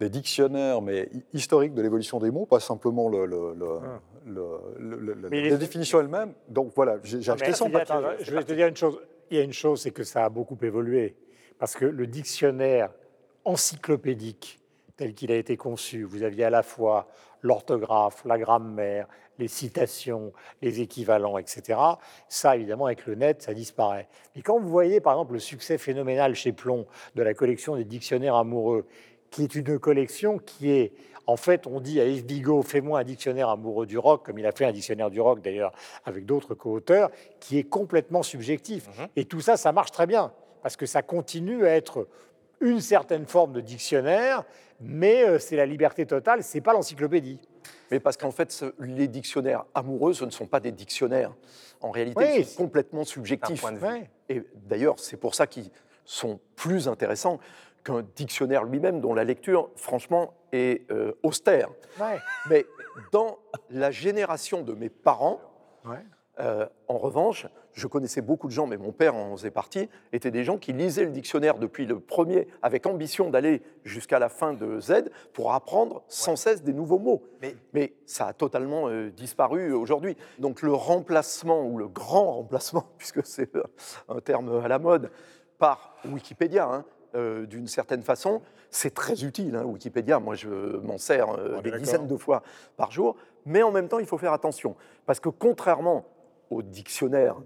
[0.00, 4.00] des dictionnaires, mais hi- historiques de l'évolution des mots, pas simplement le, le- le- Ah.
[4.26, 6.34] le- le- le- Mais la les- définition elle-même.
[6.48, 7.94] Donc voilà, j'ai acheté mais Sylvia, papier.
[7.94, 8.98] attends, je vais te dire une chose.
[9.30, 11.16] Il y a une chose, c'est que ça a beaucoup évolué.
[11.58, 12.90] Parce que le dictionnaire
[13.44, 14.58] encyclopédique,
[14.96, 17.08] tel qu'il a été conçu, vous aviez à la fois
[17.42, 19.06] l'orthographe, la grammaire,
[19.38, 20.32] les citations,
[20.62, 21.78] les équivalents, etc.
[22.28, 24.08] Ça, évidemment, avec le net, ça disparaît.
[24.34, 27.84] Et quand vous voyez, par exemple, le succès phénoménal chez Plomb de la collection des
[27.84, 28.86] dictionnaires amoureux,
[29.30, 30.92] qui est une collection qui est,
[31.26, 34.46] en fait, on dit à Yves Bigot, fais-moi un dictionnaire amoureux du rock, comme il
[34.46, 35.72] a fait un dictionnaire du rock d'ailleurs
[36.04, 37.10] avec d'autres co-auteurs,
[37.40, 38.88] qui est complètement subjectif.
[39.16, 42.06] Et tout ça, ça marche très bien, parce que ça continue à être
[42.60, 44.44] une certaine forme de dictionnaire,
[44.80, 47.38] mais euh, c'est la liberté totale, c'est pas l'encyclopédie.
[47.90, 51.32] Mais parce qu'en fait, ce- les dictionnaires amoureux, ce ne sont pas des dictionnaires.
[51.82, 53.60] En réalité, Oui, ils sont complètement subjectifs.
[54.28, 55.70] Et d'ailleurs, c'est pour ça qu'ils
[56.04, 57.38] sont plus intéressants
[57.86, 61.68] qu'un dictionnaire lui-même, dont la lecture, franchement, est euh, austère.
[62.00, 62.18] Ouais.
[62.50, 62.66] Mais
[63.12, 63.38] dans
[63.70, 65.40] la génération de mes parents,
[65.84, 65.98] Ouais.
[66.40, 70.32] euh, en revanche, je connaissais beaucoup de gens, mais mon père en faisait partie, étaient
[70.32, 74.52] des gens qui lisaient le dictionnaire depuis le premier, avec ambition d'aller jusqu'à la fin
[74.52, 77.22] de Z, pour apprendre sans cesse des nouveaux mots.
[77.40, 80.16] Mais- Mais ça a totalement euh, disparu aujourd'hui.
[80.40, 83.52] Donc le remplacement, ou le grand remplacement, puisque c'est
[84.08, 85.12] un terme à la mode,
[85.58, 86.84] par Wikipédia, hein,
[87.16, 90.18] euh, d'une certaine façon, c'est très utile, hein, Wikipédia.
[90.20, 92.42] Moi, je m'en sers euh, des dizaines de fois
[92.76, 93.16] par jour.
[93.46, 94.76] Mais en même temps, il faut faire attention.
[95.06, 96.04] Parce que contrairement
[96.50, 97.36] au dictionnaire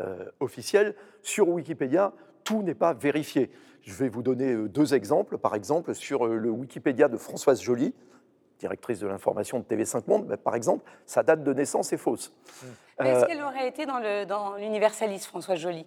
[0.00, 2.12] euh, officiel, sur Wikipédia,
[2.44, 3.50] tout n'est pas vérifié.
[3.82, 5.38] Je vais vous donner deux exemples.
[5.38, 7.94] Par exemple, sur le Wikipédia de Françoise Joly,
[8.58, 12.32] directrice de l'information de TV5 Monde, ben, par exemple, sa date de naissance est fausse.
[13.00, 15.86] Mais Est-ce qu'elle aurait été dans le- dans l'universalisme, François Joly?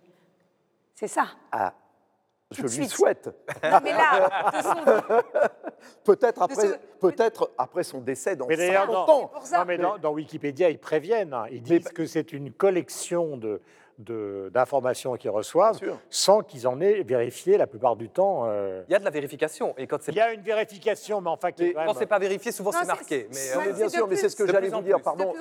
[0.95, 1.25] C'est ça.
[1.51, 1.73] ah,
[2.51, 2.89] je lui suite.
[2.89, 3.27] souhaite.
[3.63, 5.23] Non, mais là, de son-
[6.03, 9.27] Peut-être après, ce- peut-être après son décès dans Mais d'ailleurs, 50 dans, ans.
[9.27, 9.59] pour ça.
[9.59, 11.33] non, mais dans, dans Wikipédia, ils préviennent.
[11.33, 11.45] hein.
[11.51, 13.61] Ils disent que c'est une collection de-
[13.99, 15.79] d'informations qu'ils reçoivent
[16.09, 18.43] sans qu'ils en aient vérifié la plupart du temps.
[18.45, 18.83] euh.
[18.87, 19.73] Il y a de la vérification.
[19.77, 22.71] Et quand Il y a une vérification, mais enfin, qui quand c'est pas vérifié, souvent
[22.71, 23.27] c'est marqué.
[23.31, 25.01] Mais, euh, Mais bien sûr, mais c'est ce que j'allais vous dire.
[25.01, 25.33] Pardon,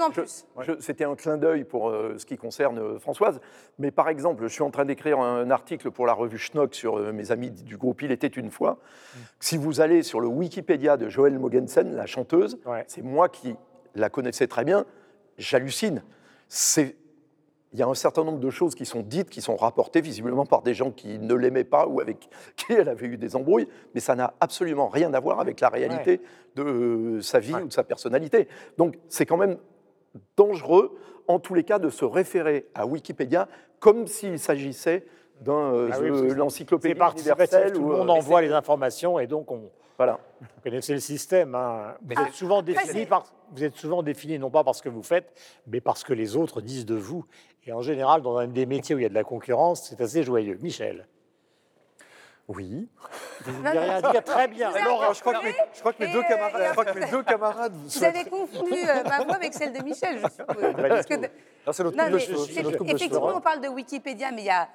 [0.80, 3.40] c'était un clin d'œil pour euh, ce qui concerne Françoise.
[3.78, 6.98] Mais par exemple, je suis en train d'écrire un article pour la revue Schnock sur
[6.98, 8.78] euh, mes amis du groupe Il était une fois.
[9.38, 12.84] Si vous allez sur le Wikipédia de Joël Mogensen, la chanteuse, Ouais.
[12.86, 13.54] c'est moi qui
[13.94, 14.84] la connaissais très bien.
[15.38, 16.02] J'hallucine.
[16.48, 16.96] C'est
[17.72, 20.46] il y a un certain nombre de choses qui sont dites, qui sont rapportées visiblement
[20.46, 23.68] par des gens qui ne l'aimaient pas ou avec qui elle avait eu des embrouilles,
[23.94, 26.20] mais ça n'a absolument rien à voir avec la réalité
[26.54, 27.62] de euh, sa vie Ouais.
[27.62, 28.48] ou de sa personnalité.
[28.78, 29.58] Donc c'est quand même
[30.36, 30.96] dangereux,
[31.28, 33.48] en tous les cas, de se référer à Wikipédia
[33.80, 35.04] comme s'il s'agissait
[35.42, 37.72] d'un euh, Ah oui, l'encyclopédie universelle.
[37.72, 40.18] tout ou, le euh, monde envoie les informations et donc on Voilà.
[40.40, 41.54] vous connaissez le système.
[41.54, 41.94] hein.
[42.00, 45.02] Vous, Mais êtes souvent défini par, vous êtes souvent défini non pas parce que vous
[45.02, 45.30] faites,
[45.66, 47.26] mais parce que les autres disent de vous.
[47.66, 50.00] Et en général, dans un des métiers où il y a de la concurrence, c'est
[50.00, 50.56] assez joyeux.
[50.62, 51.06] Michel,
[52.48, 52.88] Oui.
[53.44, 54.70] vous non, rien dire Très bien.
[54.84, 57.10] Laura, je crois que mes- Je crois que mes deux camarades- je crois que mes
[57.10, 60.74] deux camarades Vous avez confondu euh, ma voix avec celle de Michel, je suppose.
[60.88, 61.28] Parce que de-
[61.72, 62.96] c'est notre Non, coupe de mais cheveux, c'est- c'est notre coupe de cheveux.
[63.06, 64.68] effectivement, on parle de Wikipédia, mais il y a,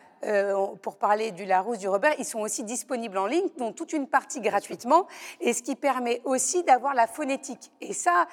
[0.82, 4.08] pour parler du Larousse, du Robert, ils sont aussi disponibles en ligne, dont toute une
[4.08, 5.08] partie gratuitement,
[5.40, 7.72] et ce qui permet aussi d'avoir la phonétique.
[7.82, 8.28] Et ça,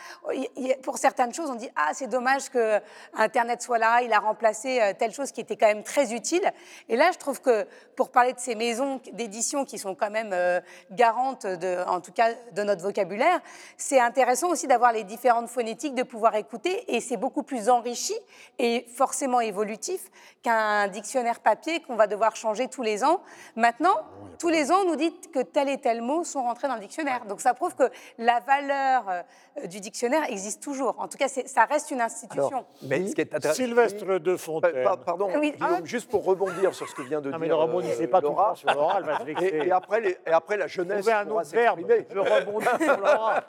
[0.83, 2.81] pour certaines choses, on dit ah c'est dommage que
[3.15, 6.53] Internet soit là, il a remplacé euh, telle chose qui était quand même très utile.
[6.89, 7.67] Et là, je trouve que
[7.97, 10.61] pour parler de ces maisons d'édition qui sont quand même euh,
[10.91, 13.41] garantes, de, en tout cas de notre vocabulaire,
[13.77, 18.15] c'est intéressant aussi d'avoir les différentes phonétiques, de pouvoir écouter, et c'est beaucoup plus enrichi
[18.59, 20.11] et forcément évolutif
[20.43, 23.21] qu'un dictionnaire papier qu'on va devoir changer tous les ans.
[23.57, 23.97] Maintenant,
[24.39, 26.81] tous les ans, on nous dit que tel et tel mot sont rentrés dans le
[26.81, 27.25] dictionnaire.
[27.27, 30.95] Donc ça prouve que la valeur euh, du dictionnaire existe toujours.
[30.99, 32.65] En tout cas, ça reste une institution.
[32.83, 33.57] mais ce qui est intéressant.
[33.63, 34.85] Sylvestre de Fontaine.
[34.85, 35.85] pa- Pardon, Oui, Guillaume, ah.
[35.85, 38.21] juste pour rebondir sur ce que vient de Non, dire mais ne rebondissez euh, pas
[38.21, 38.49] tout le Laura.
[38.51, 39.47] temps sur Laura, elle va se vexer.
[39.47, 41.81] Et, et après, les- et après, la jeunesse Trouvez un autre verbe.
[42.11, 43.41] Je rebondis sur Laura.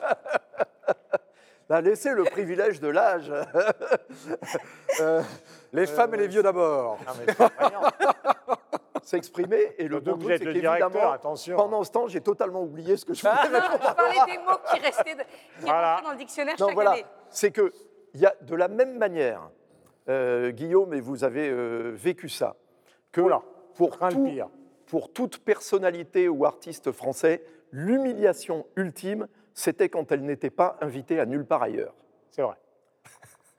[1.70, 3.32] Bah, laissez le privilège de l'âge.
[5.00, 5.22] Euh,
[5.72, 6.98] Les femmes et les vieux d'abord.
[9.02, 9.74] S'exprimer.
[9.78, 11.16] Et le bon truc, c'est qu'évidemment.
[11.56, 13.80] Pendant ce temps, j'ai totalement oublié ce que je voulais Non, répondre.
[13.88, 15.26] je parlais des mots qui restaient, de- qui
[15.60, 15.92] Voilà.
[15.94, 17.06] rentraient dans le dictionnaire Non, chaque voilà, année.
[17.30, 17.72] c'est que
[18.14, 19.48] il y a de la même manière,
[20.08, 22.56] euh, Guillaume, et vous avez euh, vécu ça,
[23.12, 23.42] que Oula,
[23.76, 24.48] pour, tout- pire.
[24.86, 31.26] pour toute personnalité ou artiste français, l'humiliation ultime, c'était quand elle n'était pas invitée à
[31.26, 31.94] nulle part ailleurs.
[32.30, 32.56] C'est vrai.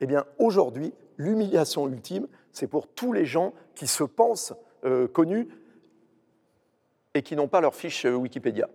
[0.00, 5.48] Eh bien, aujourd'hui, l'humiliation ultime, c'est pour tous les gens qui se pensent euh, connus
[7.14, 8.68] et qui n'ont pas leur fiche euh, Wikipédia.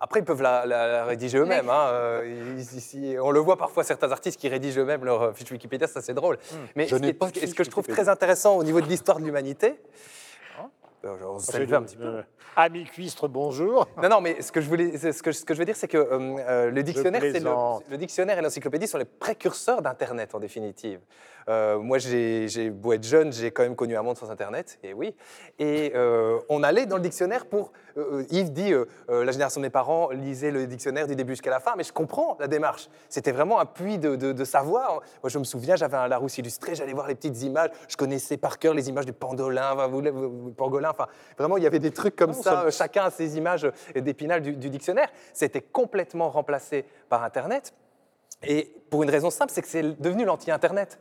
[0.00, 1.68] Après, ils peuvent la, la- la rédiger eux-mêmes.
[1.70, 1.88] hein.
[1.90, 6.00] Euh, ici, on le voit parfois, certains artistes qui rédigent eux-mêmes leur fiche Wikipédia, ça
[6.00, 6.38] c'est drôle.
[6.76, 7.94] Mais Je ce, qui est- que je trouve Wikipédia.
[8.04, 9.80] très intéressant au niveau de l'histoire de l'humanité,
[11.38, 12.22] s'élevait un petit peu.
[12.56, 13.86] Ami Cuistre, bonjour.
[14.02, 15.76] Non, non, mais ce que je, voulais, ce que, je- ce que je veux dire,
[15.76, 17.40] c'est que euh, euh, le, dictionnaire, c'est
[17.90, 20.98] le, dictionnaire et l'encyclopédie sont les précurseurs d'Internet, en définitive.
[21.48, 24.78] Euh, moi, j'ai j'ai beau être jeune, j'ai quand même connu un monde sans Internet,
[24.82, 25.14] et oui.
[25.58, 27.72] Et euh, on allait dans le dictionnaire pour...
[28.30, 28.72] Yves dit,
[29.08, 31.92] la génération de mes parents lisait le dictionnaire du début jusqu'à la fin, mais je
[31.92, 32.88] comprends la démarche.
[33.08, 35.00] C'était vraiment un puits de, de- de savoir.
[35.22, 38.36] Moi, je me souviens, j'avais un Larousse illustré, j'allais voir les petites images, je connaissais
[38.36, 41.66] par cœur les images du pangolin, enfin, vous- vous- vous- pangolin, enfin, vraiment, il y
[41.66, 45.08] avait des trucs comme Non, ça, ça- chacun a ses images d'épinal du, du dictionnaire.
[45.32, 47.72] C'était complètement remplacé par Internet.
[48.42, 50.98] Et pour une raison simple, c'est que c'est devenu l'anti-Internet.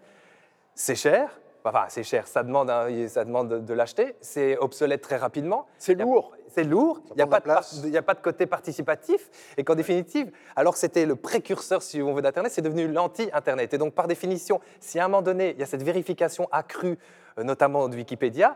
[0.73, 5.01] C'est cher, enfin c'est cher, ça demande, un- ça demande de, de l'acheter, c'est obsolète
[5.01, 5.65] très rapidement.
[5.77, 6.33] C'est lourd.
[6.49, 9.75] C'est lourd, il n'y a, pas de y a pas de côté participatif, et qu'en
[9.75, 13.73] définitive, alors que c'était le précurseur, si on veut, d'Internet, c'est devenu l'anti-Internet.
[13.75, 16.97] Et donc, par définition, si à un moment donné, il y a cette vérification accrue,
[17.37, 18.55] euh, notamment de Wikipédia,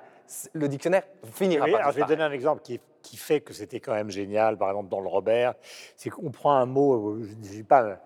[0.54, 1.04] le dictionnaire
[1.34, 3.94] finira Oui, par alors je vais donner un exemple qui, qui fait que c'était quand
[3.94, 5.56] même génial, par exemple dans le Robert,
[5.96, 8.00] c'est qu'on prend un mot, euh, je ne dis pas,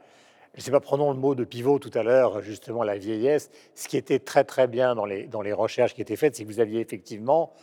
[0.56, 3.52] je sais pas, prenons le mot de pivot tout à l'heure, justement la vieillesse.
[3.76, 6.44] Ce qui était très très bien dans les, dans les recherches qui étaient faites, c'est
[6.44, 7.54] que vous aviez effectivement,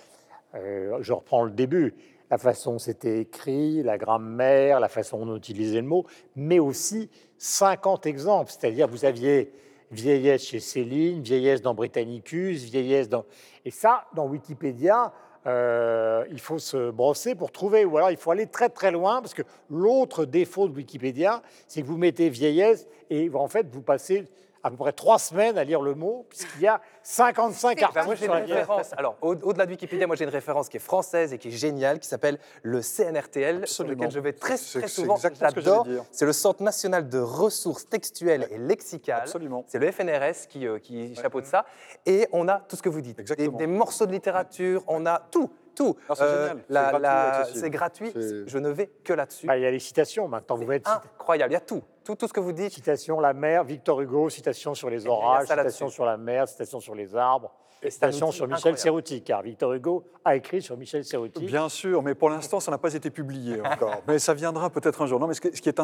[0.55, 1.95] euh, je reprends le début,
[2.31, 6.07] la façon dont c'était écrit, la grammaire, la façon dont on utilisait le mot,
[6.37, 9.53] mais aussi 50 exemples, c'est-à-dire vous aviez
[9.93, 13.25] vieillesse chez Céline, vieillesse dans Britannicus, vieillesse dans...
[13.65, 15.13] Et ça, dans Wikipédia,
[15.47, 19.21] euh, il faut se brosser pour trouver, ou alors il faut aller très très loin,
[19.21, 23.83] parce que l'autre défaut de Wikipédia, c'est que vous mettez vieillesse et en fait vous
[23.83, 24.29] passez
[24.65, 28.05] à peu près trois semaines à lire le mot, puisqu'il y a 55 Ben, articles
[28.07, 28.61] moi, j'ai sur la une vieillesse.
[28.69, 28.91] référence.
[28.97, 31.53] Alors, au- au-delà de Wikipédia, moi, j'ai une référence qui est française et qui est
[31.53, 35.17] géniale, qui s'appelle le CNRTL, sur lequel je vais très, très souvent.
[35.17, 35.87] J'adore.
[36.13, 39.23] C'est le Centre national de ressources textuelles et lexicales.
[39.23, 39.65] Absolument.
[39.67, 41.65] C'est le FNRS qui, euh, qui chapeaute ça.
[42.07, 43.21] Et on a tout ce que vous dites.
[43.37, 45.97] Des, des morceaux de littérature, on a tout, tout.
[46.09, 49.47] Ah, c'est gratuit, Je ne vais que là-dessus.
[49.49, 51.51] Ah, il y a les citations maintenant, vous pouvez être cité- Incroyable.
[51.53, 51.83] Il y a tout.
[52.05, 52.73] Tout, tout ce que vous dites.
[52.73, 56.81] Citation la mer, Victor Hugo, citation sur les a orages, citation sur la mer, citation
[56.81, 57.53] sur les arbres,
[57.91, 58.79] Citation sur Michel.
[58.79, 61.45] Serruti, car Victor Hugo a écrit sur Michel Serruti.
[61.45, 64.03] Bien sûr, mais pour l'instant, ça n'a pas été publié encore.
[64.09, 65.19] mais ça viendra peut-être un jour.
[65.19, 65.81] Non, mais ce qui ce qui est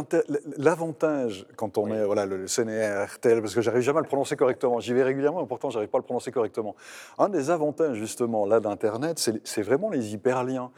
[0.56, 4.80] l'avantage quand on est voilà le CNRTL, parce que j'arrive jamais à le prononcer correctement.
[4.80, 6.74] J'y vais régulièrement, mais pourtant j'arrive pas à le prononcer correctement.
[7.18, 10.70] Un des avantages justement là d'internet, c'est c'est vraiment les hyperliens.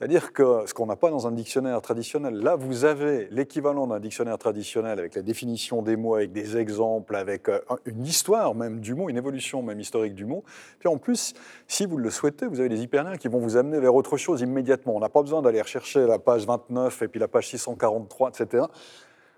[0.00, 4.00] C'est-à-dire que ce qu'on n'a pas dans un dictionnaire traditionnel, là vous avez l'équivalent d'un
[4.00, 8.54] dictionnaire traditionnel avec la définition des mots, avec des exemples, avec euh, un- une histoire
[8.54, 10.42] même du mot, une évolution même historique du mot.
[10.78, 11.34] Puis en plus,
[11.68, 14.40] si vous le souhaitez, vous avez des hyperliens qui vont vous amener vers autre chose
[14.40, 14.96] immédiatement.
[14.96, 18.64] On n'a pas besoin d'aller rechercher la page 29 et puis la page 643, etc.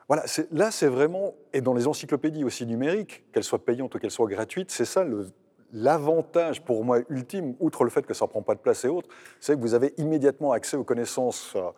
[0.07, 4.11] Voilà, là c'est vraiment, et dans les encyclopédies aussi numériques, qu'elles soient payantes ou qu'elles
[4.13, 5.27] soient gratuites, c'est ça le-
[5.73, 8.89] l'avantage pour moi ultime, outre le fait que ça ne prend pas de place et
[8.89, 9.09] autres,
[9.41, 11.71] c'est que vous avez immédiatement accès aux connaissances euh,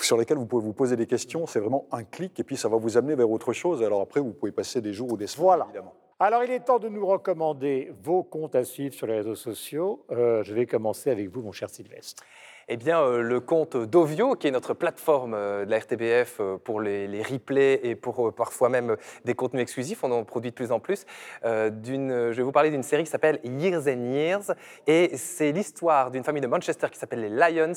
[0.00, 1.46] sur lesquelles vous pouvez vous poser des questions.
[1.46, 3.82] C'est vraiment un clic et puis ça va vous amener vers autre chose.
[3.82, 5.64] Alors après, vous pouvez passer des jours ou des semaines, Voilà.
[5.64, 5.94] évidemment.
[6.20, 10.04] Alors, il est temps de nous recommander vos comptes à suivre sur les réseaux sociaux.
[10.10, 12.24] Euh, je vais commencer avec vous, mon cher Sylvestre.
[12.70, 16.58] Eh bien, euh, le compte d'Ovio, qui est notre plateforme euh, de la RTBF euh,
[16.58, 20.50] pour les, les replays et pour euh, parfois même des contenus exclusifs, on en produit
[20.50, 21.06] de plus en plus.
[21.46, 24.52] euh, euh, je vais vous parler d'une série qui s'appelle Years and Years,
[24.86, 27.72] et c'est l'histoire d'une famille de Manchester qui s'appelle les Lions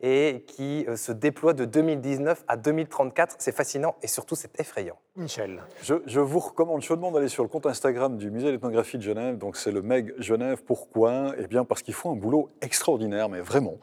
[0.00, 3.34] et qui euh, se déploie de 2019 à 2034.
[3.38, 4.96] C'est fascinant et surtout c'est effrayant.
[5.16, 5.62] Michel.
[5.82, 9.38] Je, je vous recommande chaudement d'aller sur le compte Instagram du Musée d'ethnographie de Genève.
[9.38, 10.62] Donc c'est le MEG Genève.
[10.64, 11.32] Pourquoi?
[11.38, 13.78] Eh bien parce qu'ils font un boulot extraordinaire, mais vraiment,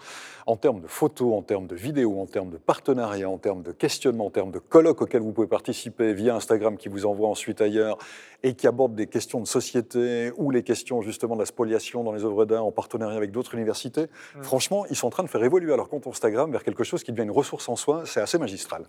[0.46, 3.72] en termes de photos, en termes de vidéos, en termes de partenariats, en termes de
[3.72, 7.62] questionnements, en termes de colloques auxquels vous pouvez participer via Instagram qui vous envoie ensuite
[7.62, 7.98] ailleurs
[8.44, 12.12] et qui abordent des questions de société ou les questions justement de la spoliation dans
[12.12, 14.08] les œuvres d'art en partenariat avec d'autres universités.
[14.42, 17.12] Franchement, ils sont en train de faire évoluer leur compte Instagram vers quelque chose qui
[17.12, 18.04] devient une ressource en soi.
[18.06, 18.86] C'est assez magistral.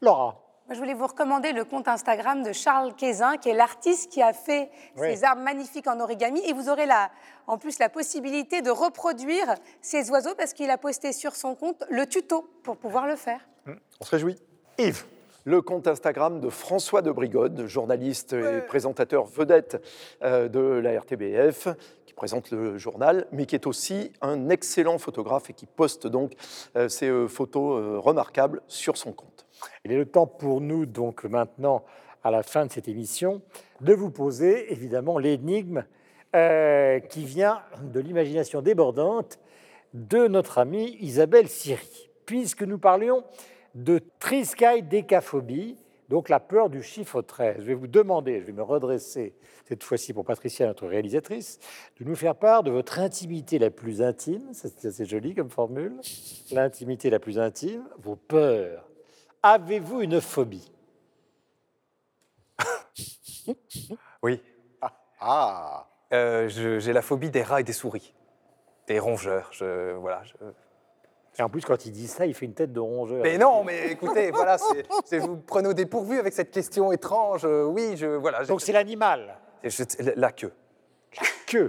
[0.00, 0.47] Laura.
[0.68, 4.20] Moi, je voulais vous recommander le compte Instagram de Charles Quézin, qui est l'artiste qui
[4.20, 5.16] a fait Oui.
[5.16, 6.42] ces arbres magnifiques en origami.
[6.46, 7.10] Et vous aurez la,
[7.46, 11.84] en plus la possibilité de reproduire ces oiseaux parce qu'il a posté sur son compte
[11.88, 13.40] le tuto pour pouvoir le faire.
[13.98, 14.36] On se réjouit.
[14.76, 15.06] Yves.
[15.44, 19.82] Le compte Instagram de François de Brigode, journaliste et présentateur vedette
[20.22, 21.68] euh, de la RTBF,
[22.04, 26.34] qui présente le journal, mais qui est aussi un excellent photographe et qui poste donc
[26.76, 29.46] euh, ses euh, photos remarquables sur son compte.
[29.84, 31.84] Il est le temps pour nous, donc maintenant,
[32.24, 33.42] à la fin de cette émission,
[33.80, 35.84] de vous poser évidemment l'énigme
[36.36, 39.38] euh, qui vient de l'imagination débordante
[39.94, 42.10] de notre amie Isabelle Siri.
[42.26, 43.24] Puisque nous parlions
[43.74, 45.76] de triskaïdécaphobie,
[46.08, 47.56] Donc la peur du chiffre 13.
[47.58, 49.34] Je vais vous demander, je vais me redresser
[49.66, 51.58] cette fois-ci pour Patricia, notre réalisatrice,
[52.00, 54.42] de nous faire part de votre intimité la plus intime.
[54.52, 56.00] C'est assez joli comme formule.
[56.50, 58.87] L'intimité la plus intime, vos peurs.
[59.42, 60.70] Avez-vous une phobie?
[64.22, 64.42] Oui.
[65.20, 68.14] Ah Euh, je- J'ai la phobie des rats et des souris.
[68.86, 69.48] Des rongeurs.
[69.52, 70.34] Je, voilà, je-
[71.38, 73.22] Et en plus, quand il dit ça, il fait une tête de rongeur.
[73.22, 77.44] Mais non, mais écoutez, voilà, c'est- c'est- vous prenez au dépourvu avec cette question étrange.
[77.44, 78.44] Euh, Oui, je voilà.
[78.44, 79.36] Donc c'est l'animal.
[79.62, 80.52] je- je- la queue.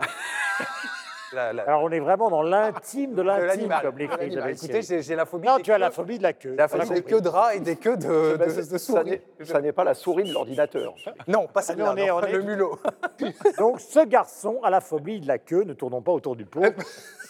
[1.32, 1.36] Que.
[1.36, 5.26] La- la- Alors on est vraiment dans l'intime de l'intime, comme l'écrit Écoutez, j'ai la
[5.26, 5.48] phobie.
[5.48, 6.56] Non, des tu as la phobie de la queue.
[6.56, 8.80] La phobie des queues de rats et des queues de, Ben, de- ça- de ça
[8.80, 9.22] souris.
[9.44, 10.96] ça n'est pas la souris de l'ordinateur.
[11.28, 11.94] Non, pas celle-là.
[11.94, 12.80] mais on est- Le mulot.
[13.58, 16.64] Donc ce garçon a la phobie de la queue, ne tournons pas autour du pot.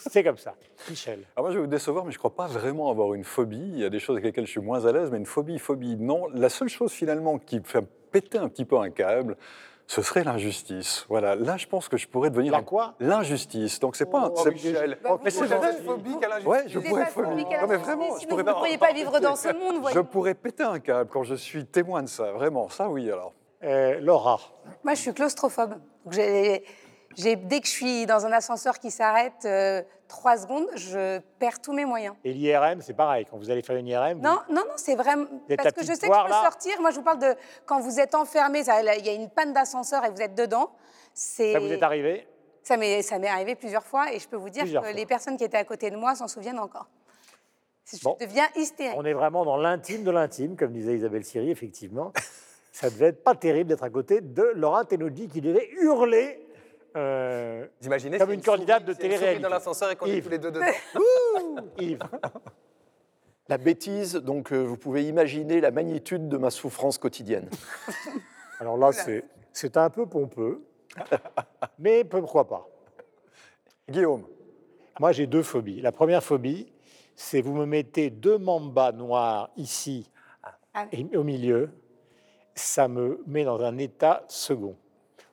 [0.08, 0.54] C'est comme ça.
[0.88, 1.18] Michel.
[1.18, 3.24] Alors Ah, moi, je vais vous décevoir, mais je ne crois pas vraiment avoir une
[3.24, 3.58] phobie.
[3.74, 5.58] Il y a des choses avec lesquelles je suis moins à l'aise, mais une phobie,
[5.58, 6.26] phobie, non.
[6.32, 9.36] La seule chose finalement qui me fait péter un petit peu un câble,
[9.90, 11.04] ce serait l'injustice.
[11.08, 12.94] Voilà, là, je pense que je pourrais devenir La quoi?
[13.00, 13.80] L'injustice.
[13.80, 14.20] Donc c'est pas.
[14.20, 14.98] un- Oh, c'est- Michel.
[15.02, 16.46] Bah, mais c'est vrai, phobie qu'à l'injustice.
[16.46, 17.02] Ouais, je pourrais.
[17.02, 18.52] a Non, mais vraiment, je pourrais vous pas.
[18.52, 20.02] ne pourriez pas vivre dans ce monde, Je voyez.
[20.04, 22.68] pourrais péter un câble quand je suis témoin de ça, vraiment.
[22.68, 23.32] Ça, oui, alors.
[23.64, 24.38] Euh, Laura.
[24.84, 25.74] Moi, je suis claustrophobe.
[26.10, 26.64] J'ai-
[27.16, 31.72] dès que je suis dans un ascenseur qui s'arrête euh, trois secondes, je perds tous
[31.72, 32.14] mes moyens.
[32.24, 33.26] Et l'IRM, c'est pareil.
[33.30, 35.26] Quand vous allez faire une IRM, vous- Non, non, non, c'est vraiment.
[35.56, 36.42] Parce que je sais que je peux là.
[36.42, 36.80] sortir.
[36.80, 37.34] Moi, je vous parle de
[37.66, 38.60] quand vous êtes enfermé,
[38.98, 40.70] il y a une panne d'ascenseur et vous êtes dedans.
[41.12, 42.26] Ça vous est arrivé?
[42.62, 44.96] Ça m'est arrivé plusieurs fois et je peux vous dire Plusieurs que fois.
[44.96, 46.88] les personnes qui étaient à côté de moi s'en souviennent encore.
[47.92, 48.16] Je Bon.
[48.20, 48.94] deviens hystérique.
[48.96, 52.12] On est vraiment dans l'intime de l'intime, comme disait Isabelle Siri, effectivement.
[52.72, 56.46] ça devait être pas terrible d'être à côté de Laura Tenodji qui devait hurler.
[56.96, 57.66] Euh,
[58.18, 59.42] Comme une candidate de télé-réalité.
[59.42, 60.24] dans l'ascenseur et qu'on est Yves.
[60.24, 60.66] tous les deux dedans.
[61.78, 62.00] Yves.
[63.48, 67.48] La bêtise, donc euh, vous pouvez imaginer la magnitude de ma souffrance quotidienne.
[68.60, 70.62] Alors là, c'est, c'est un peu pompeux,
[71.78, 72.68] mais pourquoi pas.
[73.88, 74.24] Guillaume.
[75.00, 75.80] Moi, j'ai deux phobies.
[75.80, 76.70] La première phobie,
[77.16, 80.08] c'est vous me mettez deux mambas noirs ici
[80.74, 80.86] Ah.
[80.92, 81.70] et au milieu,
[82.54, 84.76] ça me met dans un état second.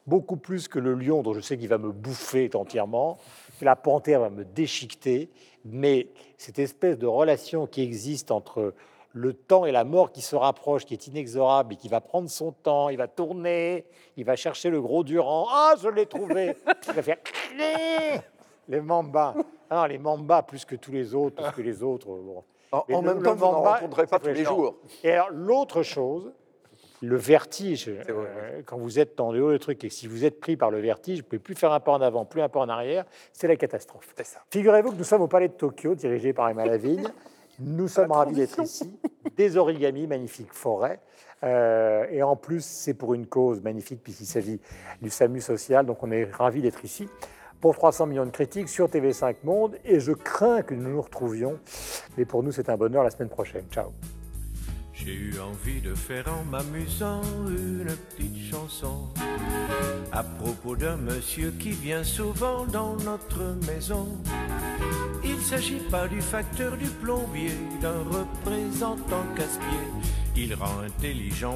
[0.08, 3.18] Beaucoup plus que le lion, dont je sais qu'il va me bouffer entièrement,
[3.60, 5.30] que la panthère va me déchiqueter,
[5.66, 8.74] mais cette espèce de relation qui existe entre
[9.14, 12.30] le temps et la mort qui se rapproche, qui est inexorable et qui va prendre
[12.30, 13.86] son temps, il va tourner,
[14.16, 15.48] il va chercher le gros Durand.
[15.50, 16.56] Ah, je l'ai trouvé
[16.88, 17.18] Il va faire
[18.68, 19.34] les mambas.
[19.70, 22.08] Ah non, les mambas plus que tous les autres, parce que les autres.
[22.08, 22.44] bon.
[22.72, 24.76] En, Mais en le- même temps, vous n'en mamba, rencontrez pas tous les jours.
[25.04, 26.32] Et alors, l'autre chose,
[27.02, 30.08] le vertige, vrai, euh, quand vous êtes dans le haut du truc et que si
[30.08, 32.26] vous êtes pris par le vertige, vous ne pouvez plus faire un pas en avant,
[32.26, 34.14] plus un pas en arrière, c'est la catastrophe.
[34.52, 37.08] Figurez-vous que nous sommes au Palais de Tokyo, dirigé par Emma Lavigne.
[37.60, 39.00] Nous sommes ravis d'être ici.
[39.36, 41.00] Des origamis, magnifiques forêts.
[41.44, 44.60] Euh, et en plus, c'est pour une cause magnifique, puisqu'il s'agit
[45.02, 45.86] du SAMU social.
[45.86, 47.08] Donc, on est ravis d'être ici
[47.60, 49.78] pour 300 millions de critiques sur TV5 Monde.
[49.86, 51.60] Et je crains que nous nous retrouvions.
[52.18, 53.66] Mais pour nous, c'est un bonheur la semaine prochaine.
[53.72, 53.92] Ciao.
[55.00, 59.08] J'ai eu envie de faire en m'amusant une petite chanson
[60.12, 64.08] à propos d'un monsieur qui vient souvent dans notre maison.
[65.24, 69.88] Il s'agit pas du facteur du plombier, d'un représentant casse-pied.
[70.36, 71.56] Il rend intelligent